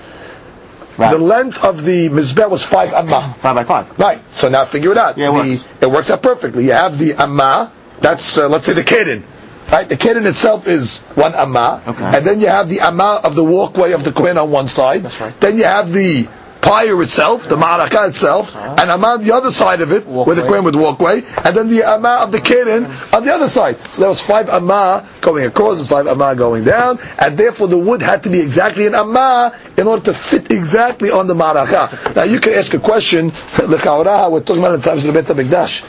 [0.99, 1.11] Right.
[1.13, 3.35] the length of the Mizbeh was five Amma.
[3.39, 3.99] Five by five.
[3.99, 4.23] Right.
[4.33, 5.19] So now figure it out.
[5.19, 5.69] Yeah, it the, works.
[5.83, 6.65] it works out perfectly.
[6.65, 7.73] You have the amma.
[8.01, 9.25] That's uh, let's say the kidden.
[9.71, 9.89] Right.
[9.89, 11.83] The kidden itself is one amma.
[11.87, 12.05] Okay.
[12.17, 15.03] And then you have the amma of the walkway of the queen on one side.
[15.05, 15.39] That's right.
[15.41, 16.29] Then you have the
[16.67, 20.43] pyre itself, the maraka itself, and amma on the other side of it, where the
[20.43, 20.49] Walkway.
[20.49, 23.79] queen would walkway, and then the amma of the kidden on the other side.
[23.93, 27.79] So there was five amma going across and five amma going down, and therefore the
[27.79, 32.15] wood had to be exactly an amma in order to fit exactly on the maraka.
[32.17, 33.29] Now you can ask a question,
[33.63, 35.85] l'chaora, we're talking about in times of the Beit HaMikdash.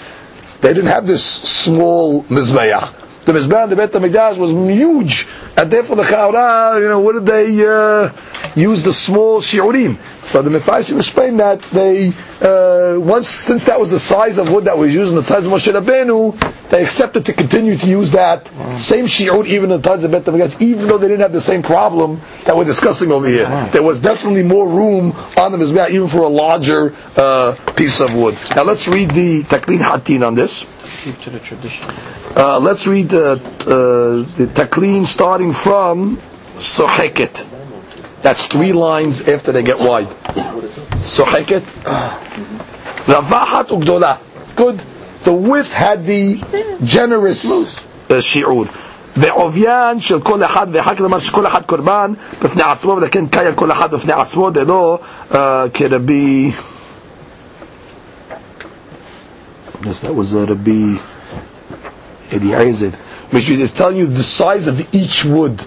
[0.61, 2.93] They didn't have this small mizbeah.
[3.27, 7.13] The mizbeah in the Beit HaMikdash was huge, and therefore the chaura, you know, what
[7.13, 8.09] did they uh,
[8.55, 9.97] use the small shiurim?
[10.27, 12.09] So the Mepharshim explained that they
[12.41, 15.45] uh, once since that was the size of wood that was used in the times
[15.45, 16.37] of Moshe Rabbeinu,
[16.69, 18.47] they accepted to continue to use that
[18.77, 21.39] same shiur even in the times of Beit HaMikdash, even though they didn't have the
[21.39, 23.47] same problem that we're discussing over here.
[23.71, 28.13] There was definitely more room on the mizbeah even for a larger uh, piece of
[28.13, 28.35] wood.
[28.53, 30.65] Now let's read the Taklin Hatin on this.
[31.05, 31.85] Keep to the tradition.
[32.35, 36.17] Uh, let's read the, uh, the taklin starting from
[36.57, 37.56] Soheket.
[38.22, 40.08] That's three lines after they get wide.
[40.98, 41.62] Soheket.
[43.06, 44.18] Ravahat ugdola.
[44.56, 44.82] Good.
[45.24, 46.42] The width had the
[46.84, 48.66] generous uh, שיעור.
[49.16, 53.90] ועוביין של כל אחד ואחד, כלומר שכל אחד קורבן בפני עצמו, ולכן קיים כל אחד
[53.94, 54.98] בפני עצמו, דלא
[55.34, 56.52] אה, כרבי...
[59.84, 60.96] Yes, that was uh, Rabbi
[62.30, 62.92] Eliezer.
[63.32, 65.64] Which is telling you the size of each wood.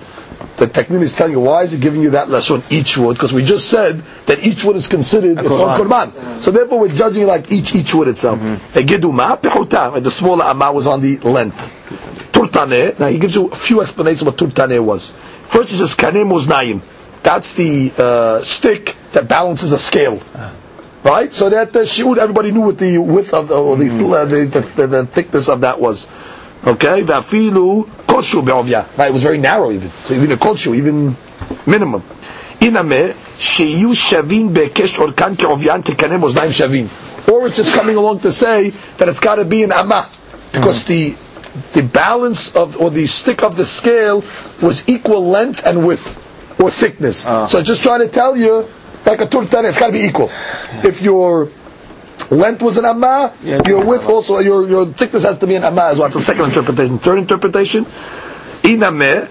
[0.57, 3.15] The technique is telling you why is it giving you that lesson each wood?
[3.15, 6.41] Because we just said that each wood is considered its own korban.
[6.43, 8.39] So therefore we're judging like each each wood itself.
[8.41, 9.97] Pechuta.
[9.97, 11.75] And The smaller amma was on the length.
[12.33, 12.99] Turtane.
[12.99, 15.13] Now he gives you a few explanations what turtane was.
[15.45, 16.83] First he says kane muznaim.
[17.23, 20.21] That's the uh, stick that balances a scale.
[21.03, 21.33] Right?
[21.33, 24.61] So that the shiur, everybody knew what the width of the, or the, uh, the,
[24.77, 26.07] the, the thickness of that was.
[26.67, 27.03] Okay?
[27.03, 28.97] Vafilu koshu be'ovya.
[28.97, 29.09] Right?
[29.09, 29.91] It was very narrow even.
[29.91, 31.17] So even a koshu, even
[31.67, 32.03] minimum.
[32.61, 36.89] Iname, sheyu shavin bekesh orkan ke'ovyan tekane moznaim shavin.
[37.31, 40.09] Or it's just coming along to say that it's got to be an amma.
[40.53, 41.15] Because the
[41.73, 44.23] the balance of, or the stick of the scale
[44.63, 46.17] was equal length and width,
[46.61, 47.27] or thickness.
[47.27, 47.47] Ah.
[47.47, 48.69] So just trying to tell you,
[49.07, 50.31] like a turtan, it's got to be equal.
[50.85, 51.47] If your
[52.32, 55.86] length was an amma, your width also, your, your thickness has to be an amma
[55.86, 56.08] as well.
[56.08, 57.00] It's a second interpretation.
[57.00, 57.86] Third interpretation,
[58.64, 59.28] iname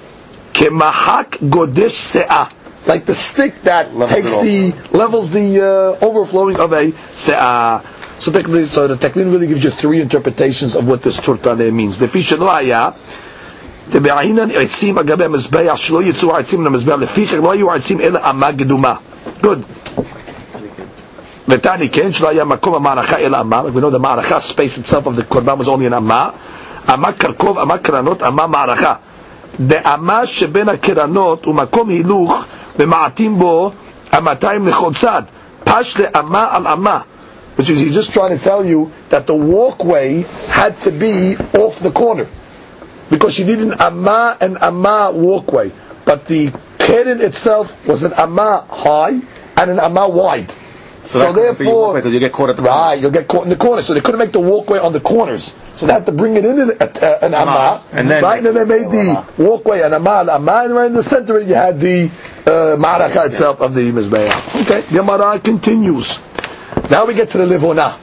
[0.52, 2.50] kemahak godesh se'ah.
[2.86, 5.60] Like the stick that takes the, levels the
[6.00, 7.82] uh, overflowing of a se'ah.
[8.20, 11.98] So technically, so the technique really gives you three interpretations of what this turtane means.
[12.00, 12.88] לפי שלא היה,
[13.90, 18.94] דבעינן עצים אגבי המזבח שלא יצאו העצים למזבח, לפיכך לא היו העצים אלא אמה קדומה.
[19.42, 19.64] Good.
[21.48, 21.56] we
[23.80, 26.30] know the מערכה, space itself of the קורבן was only an אמה,
[26.94, 28.94] אמה קרקוב, אמה קרנות, אמה מערכה.
[29.60, 32.44] דאמה שבין הקרנות ומקום הילוך
[32.78, 33.70] ומעטים בו
[34.12, 35.22] המאתיים לכל צד.
[35.64, 37.00] פש לאמה על אמה.
[37.56, 41.78] Which is he's just trying to tell you that the walkway had to be off
[41.78, 42.26] the corner.
[43.10, 45.70] Because you need an amma and amma walkway.
[46.04, 49.20] But the keren itself was an amma high
[49.56, 50.52] and an amma wide.
[51.11, 53.81] So, therefore, because you get caught at the right, you'll get caught in the corner.
[53.81, 55.55] So they couldn't make the walkway on the corners.
[55.75, 58.37] So they had to bring it in an, uh, an amma, And then right?
[58.37, 61.39] And then they made the walkway an amma, an amma, and right in the center
[61.39, 62.11] and you had the
[62.45, 64.61] uh, ma'araka itself of the mizbeah.
[64.61, 66.19] Okay, the Gemara continues.
[66.91, 67.97] Now we get to the livona.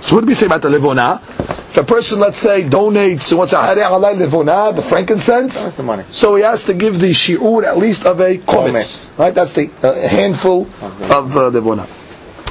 [0.00, 1.20] So what do we say about the livona?
[1.68, 6.04] If a person, let's say, donates, wants a harei alai livona, the frankincense, the money.
[6.08, 9.10] so he has to give the shi'ur at least of a kometz.
[9.18, 9.34] Right?
[9.34, 11.86] That's the uh, handful of uh, livona.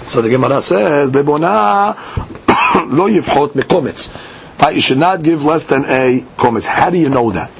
[0.07, 1.95] So the Gemara says, livona
[2.91, 4.13] lo yifhot mekometz.
[4.61, 4.75] Right?
[4.75, 6.67] You should not give less than a kometz.
[6.67, 7.51] How do you know that?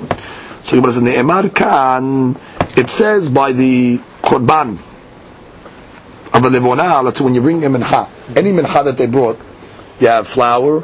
[0.61, 2.35] So Gemara says, Ne'emar kan,
[2.77, 4.79] it says by the korban,
[6.35, 9.39] of a levona, let's when you bring a mincha, any mincha that they brought,
[9.99, 10.83] you have flour,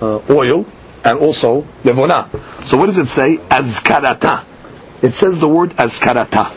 [0.00, 0.64] uh, oil,
[1.04, 2.28] and also levona.
[2.64, 3.38] So what does it say?
[3.38, 4.44] Azkarata.
[5.02, 6.52] It says the word azkarata.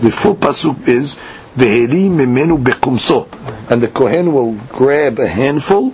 [0.00, 1.18] The full pasuk is
[3.70, 5.92] and the kohen will grab a handful,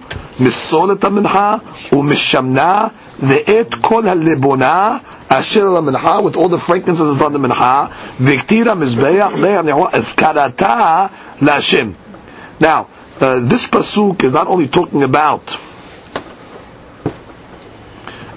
[6.23, 7.39] with all the frankincense on the
[9.93, 11.11] azkarata.
[12.61, 12.87] Now,
[13.21, 15.59] uh, this pasuk is not only talking about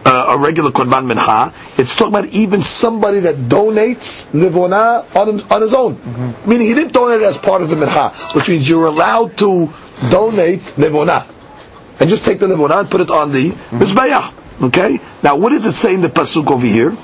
[0.08, 5.62] uh, a regular korban mincha, it's talking about even somebody that donates livona on, on
[5.62, 5.99] his own.
[6.45, 9.70] Meaning he didn't donate it as part of the mincha, which means you're allowed to
[10.10, 11.26] donate livona.
[11.99, 14.34] And just take the livona and put it on the mizbeach.
[14.62, 14.99] Okay?
[15.24, 16.95] Now, what does it say in the pasuk over here?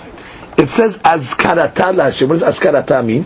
[0.58, 2.30] It says azkarata la'Hashem.
[2.30, 3.26] What does azkarata mean?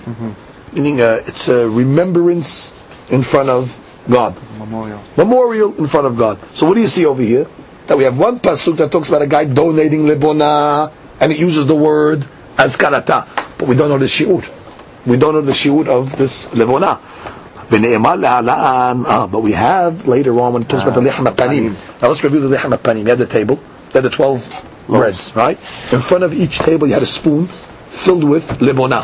[0.73, 2.71] Meaning uh, it's a remembrance
[3.09, 3.77] in front of
[4.09, 4.35] God.
[4.57, 5.01] Memorial.
[5.17, 6.39] Memorial in front of God.
[6.51, 7.47] So what do you see over here?
[7.87, 11.65] That we have one pasuk that talks about a guy donating libona, and it uses
[11.65, 12.19] the word
[12.57, 14.47] azkarata, but we don't know the shiur.
[15.05, 16.99] We don't know the shiur of this libona.
[17.69, 22.01] Ah, but we have later on when it talks about the lechem panim.
[22.01, 22.99] Now let's review the lechem panim.
[22.99, 23.55] You had the table.
[23.55, 25.57] You had the twelve breads, right?
[25.91, 29.03] In front of each table, you had a spoon filled with libona,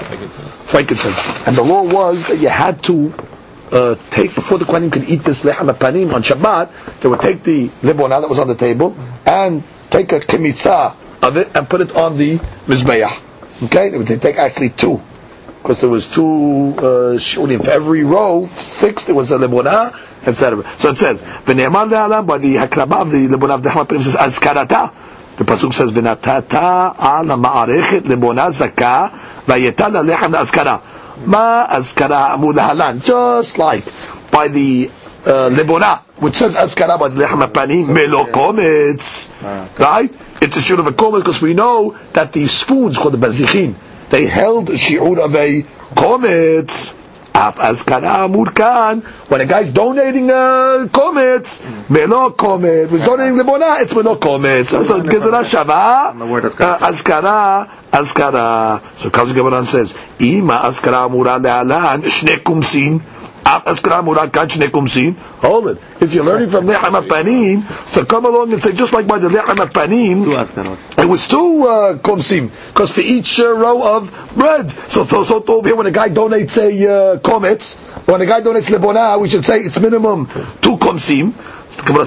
[0.66, 1.48] frankincense.
[1.48, 3.14] And the law was that you had to
[3.72, 6.70] uh, take before the Kohanim could eat this lechem panim on Shabbat,
[7.04, 8.96] they would take the libona that was on the table
[9.26, 13.22] and take a kemitzah of it and put it on the mizbeach.
[13.64, 15.02] Okay, they would take actually two
[15.64, 20.64] because there was two uh, for every row, six there was a libona, etc.
[20.78, 24.16] So it says v'ne'emar le'alam by the hakrabah of the libona of the panim says
[24.16, 24.94] azkarata.
[25.38, 29.12] The pasuk says v'natata al ma'arechet libona zakah
[29.46, 31.26] v'yeta lechem la'azkara.
[31.28, 33.02] Ma azkara amud halan.
[33.04, 33.86] Just like
[34.32, 34.90] by the
[35.26, 39.30] uh, lebona, which says azkara by the lechem panim, melo kometz.
[39.78, 40.10] Right?
[40.42, 43.76] It's a shiur of a kometz because we know that these spoons called the bazichin,
[44.10, 45.64] they held a shiur of a
[45.94, 46.98] kometz.
[47.36, 49.02] Af azkara amud kan.
[49.28, 52.92] When a guy's donating uh, kometz, melo kometz.
[52.92, 54.68] He's donating lebona, it's melo kometz.
[54.68, 56.18] So gezerah shava.
[56.18, 58.96] the Uh, azkara, azkara.
[58.96, 63.02] So the Gemara and says, "Ima azkara amura le'alan shne kumsin."
[63.46, 65.16] Af azkara amura kan shne kumsin.
[65.42, 65.78] Hold it.
[66.00, 69.28] If you're learning from lechem panim, so come along and say just like by the
[69.28, 74.80] lechem panim, it was two uh, komsim because for each uh, row of breads.
[74.92, 77.78] So so so over here when a guy donates a uh, kometz,
[78.08, 80.28] when a guy donates lebona, we should say it's minimum
[80.62, 81.34] two komsim.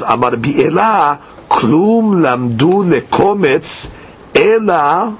[0.08, 3.90] Amar bi'ela klum lamdu lekometz
[4.34, 5.16] ela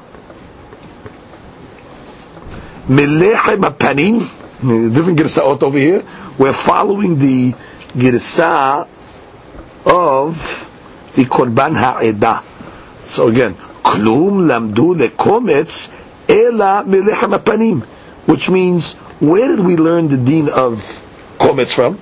[2.89, 4.36] melechem panim.
[4.61, 6.03] Different girsaot over here.
[6.39, 7.53] We're following the
[7.93, 8.89] girsa
[9.85, 12.43] of the korban ha'edah.
[13.03, 13.55] So again,
[13.85, 15.93] klum lamdu lekometz
[16.29, 17.83] ela melechem panim,
[18.25, 20.81] which means where did we learn the deen of
[21.39, 21.99] kometz from?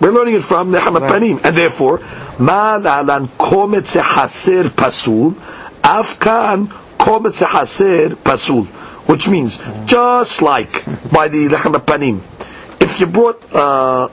[0.00, 2.00] We're learning it from lechem panim, and therefore
[2.40, 5.34] ma la'alan kometz haser pasul,
[5.82, 6.66] afkan
[6.98, 8.66] kometz haser pasul,
[9.06, 12.20] which means just like by the lechem panim,
[12.80, 14.08] if you brought uh,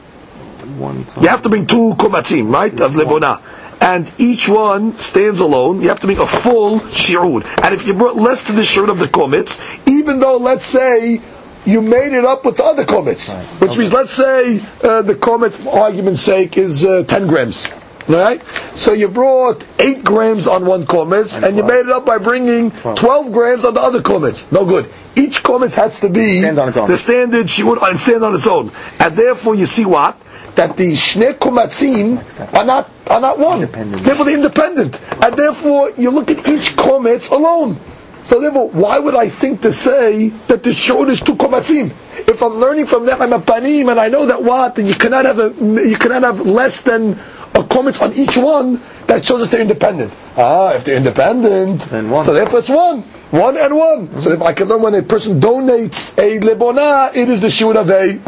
[0.79, 3.41] you have to bring two komatzim, right, of lebona.
[3.81, 5.81] And each one stands alone.
[5.81, 7.63] You have to make a full shi'ud.
[7.63, 11.19] And if you brought less to the shi'ud of the kometz, even though, let's say,
[11.65, 15.57] you made it up with the other kometz, which means, let's say, uh, the kometz,
[15.57, 17.67] for argument's sake, is uh, 10 grams.
[18.07, 18.43] Right?
[18.75, 22.71] So you brought 8 grams on one kometz, and you made it up by bringing
[22.71, 24.51] 12 grams on the other kometz.
[24.51, 24.89] No good.
[25.15, 26.87] Each kometz has to be Stand on its own.
[26.89, 28.71] the standard shi'ud and stand on its own.
[28.99, 30.19] And therefore, you see what?
[30.55, 33.59] That the shne komatzim are not are not one.
[33.61, 37.79] Therefore, they're independent, and therefore you look at each kometz alone.
[38.23, 41.93] So therefore, why would I think to say that the short is two komatzim?
[42.27, 45.53] If I'm learning from Lechem Panim, and I know that what you cannot have a
[45.87, 47.17] you cannot have less than
[47.53, 50.13] a kometz on each one, that shows us they're independent.
[50.37, 52.25] Ah, if they're independent, Then one.
[52.25, 54.21] so therefore it's one, one and one.
[54.21, 57.75] So if I can learn when a person donates a lebona, it is the shiur
[57.75, 58.19] of a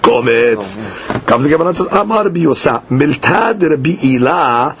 [0.00, 0.76] kometz.
[1.26, 4.76] Comes the Gemara and says, Amar Rabbi Yosa, Miltad Rabbi Ilah,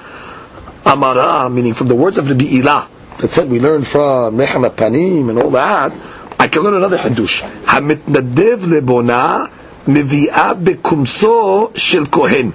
[0.84, 2.88] Amara, meaning from the words of Rabbi Ila,
[3.18, 5.92] that said we learn from Lechem Panim and all that,
[6.38, 7.42] I can learn another hadush.
[7.64, 9.48] Hamitnadev lebona,
[9.86, 12.52] mevi'ah bekumso shel kohen.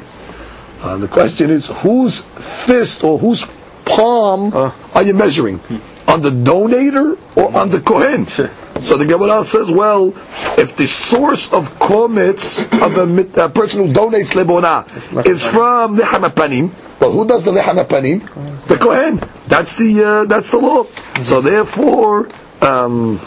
[0.81, 3.45] Uh, the question is, whose fist or whose
[3.85, 4.53] palm
[4.93, 5.59] are you measuring?
[6.07, 8.25] On the donator or on the kohen?
[8.25, 10.13] So the Gemara says, well,
[10.57, 14.85] if the source of kometz of a, mit- a person who donates lebona
[15.25, 18.67] is from the panim, well, who does the lechem panim?
[18.67, 19.21] The kohen.
[19.47, 20.85] That's the uh, that's the law.
[21.23, 22.29] So therefore,
[22.61, 23.19] um,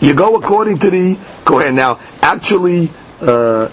[0.00, 1.74] you go according to the kohen.
[1.74, 2.88] Now, actually,
[3.20, 3.68] uh,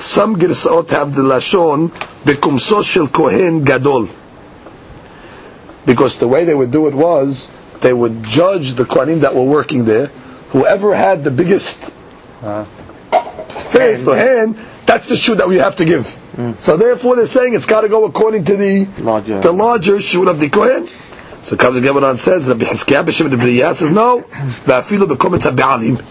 [0.00, 1.88] some girsaot have the lashon
[2.24, 4.08] bekumso shel kohen gadol,
[5.86, 9.44] because the way they would do it was they would judge the kohanim that were
[9.44, 10.06] working there.
[10.50, 11.92] Whoever had the biggest
[13.70, 16.08] fist or hand, that's the shoe that we have to give.
[16.34, 16.52] Hmm.
[16.58, 19.40] So therefore, they're saying it's got to go according to the Larger.
[19.40, 20.88] the larger shoe of the kohen.
[21.44, 26.04] So comes the Gemara and says, Rabbi Hiskiah b'Shem Debriya says, no, va'afilu bekometz ha'be'alim.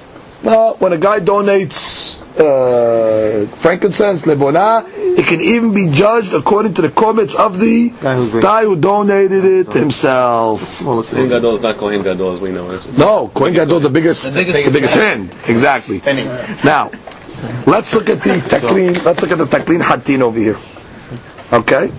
[0.43, 6.83] No, when a guy donates uh, frankincense, lebona, it can even be judged according to
[6.83, 10.81] the comments of the Guy who guy who donated it himself.
[10.81, 12.97] Well, Kohen Gadol is not Kohen Gadol as we know it.
[12.97, 15.35] No, Kohen Gadol the biggest, the biggest, hand.
[15.47, 16.01] Exactly.
[16.63, 16.91] Now,
[17.65, 19.03] let's look at the taklin.
[19.03, 20.57] Let's look at the taklin hatin over here.
[21.51, 21.91] Okay.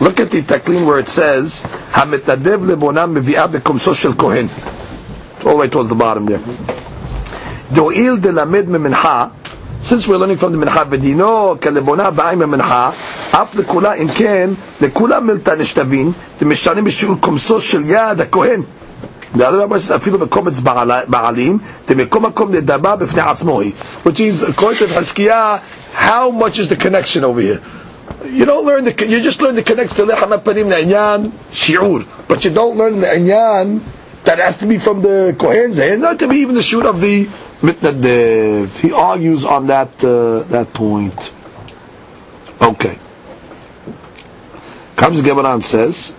[0.00, 1.62] Look at the taklin where it says
[1.92, 4.48] Hamitadev lebonam mevi'ah bekomso shel kohen.
[5.36, 6.38] It's all the way towards the bottom there.
[6.38, 9.32] Do'il delamed memincha.
[9.80, 12.94] Since we're learning from the mincha v'dino kelebona ba'im memincha.
[13.32, 14.50] אף לכולה, אם כן,
[14.80, 18.62] לכולה מלתא נשתבין, דמשתנים בשיעור קומסו של יד הכהן.
[19.36, 20.60] דאדם אמר אפילו בקומץ
[21.08, 21.58] בעלים,
[21.88, 23.72] דמקום מקום נדבה בפני עצמו היא.
[24.04, 25.56] Which is, according to חזקיה,
[25.96, 27.79] how much is the connection over here?
[28.24, 32.44] You don't learn the, you just learn the connection to lechem panim le'inyan shi'ur, but
[32.44, 33.80] you don't learn the inyan
[34.24, 37.00] that has to be from the kohen's hand, not to be even the shi'ur of
[37.00, 37.26] the
[37.62, 38.78] mitnadev.
[38.78, 41.32] He argues on that uh, that point.
[42.60, 42.98] Okay.
[44.96, 46.14] Comes the says,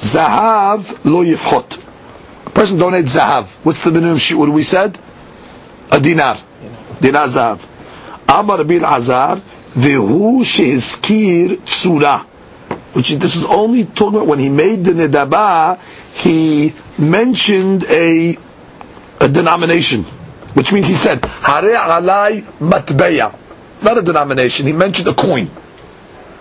[0.00, 1.78] Zahav lo yifchot.
[2.46, 3.46] A person donates zahav.
[3.64, 4.18] What's the minimum?
[4.38, 4.98] What we said?
[5.90, 6.38] A dinar.
[7.00, 7.66] Dinar zahav.
[8.28, 9.40] Amar Rabbi Azar,
[9.74, 12.24] Vehu shehizkir tsura.
[12.94, 15.78] Which this is only talking about when he made the nedaba,
[16.12, 18.36] he mentioned a,
[19.20, 20.04] a denomination.
[20.54, 23.34] Which means he said, Hare alai matbeya.
[23.82, 25.46] Not a denomination, he mentioned a coin.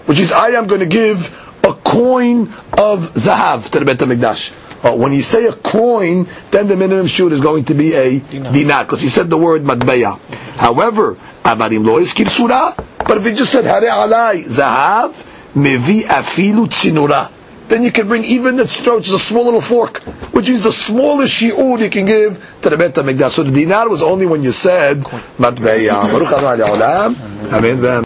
[0.06, 4.54] Which is, I am going to give a coin of zahav to the Bet HaMikdash.
[4.84, 8.20] Uh, when you say a coin, then the minimum shoot is going to be a
[8.20, 10.20] dinar, because he said the word matbeya.
[10.58, 12.74] However, avarim lo iskir surah,
[13.12, 15.12] but if he just said hare alai zahav,
[15.54, 17.30] mevi afilu tzinura,
[17.68, 20.02] then you can bring even the tzinura, which is a small little fork,
[20.32, 23.32] which is the smallest shi'ud you can give to the Bet HaMikdash.
[23.32, 25.00] So the dinar was only when you said
[25.38, 26.08] matbeya.
[27.52, 28.06] Amen.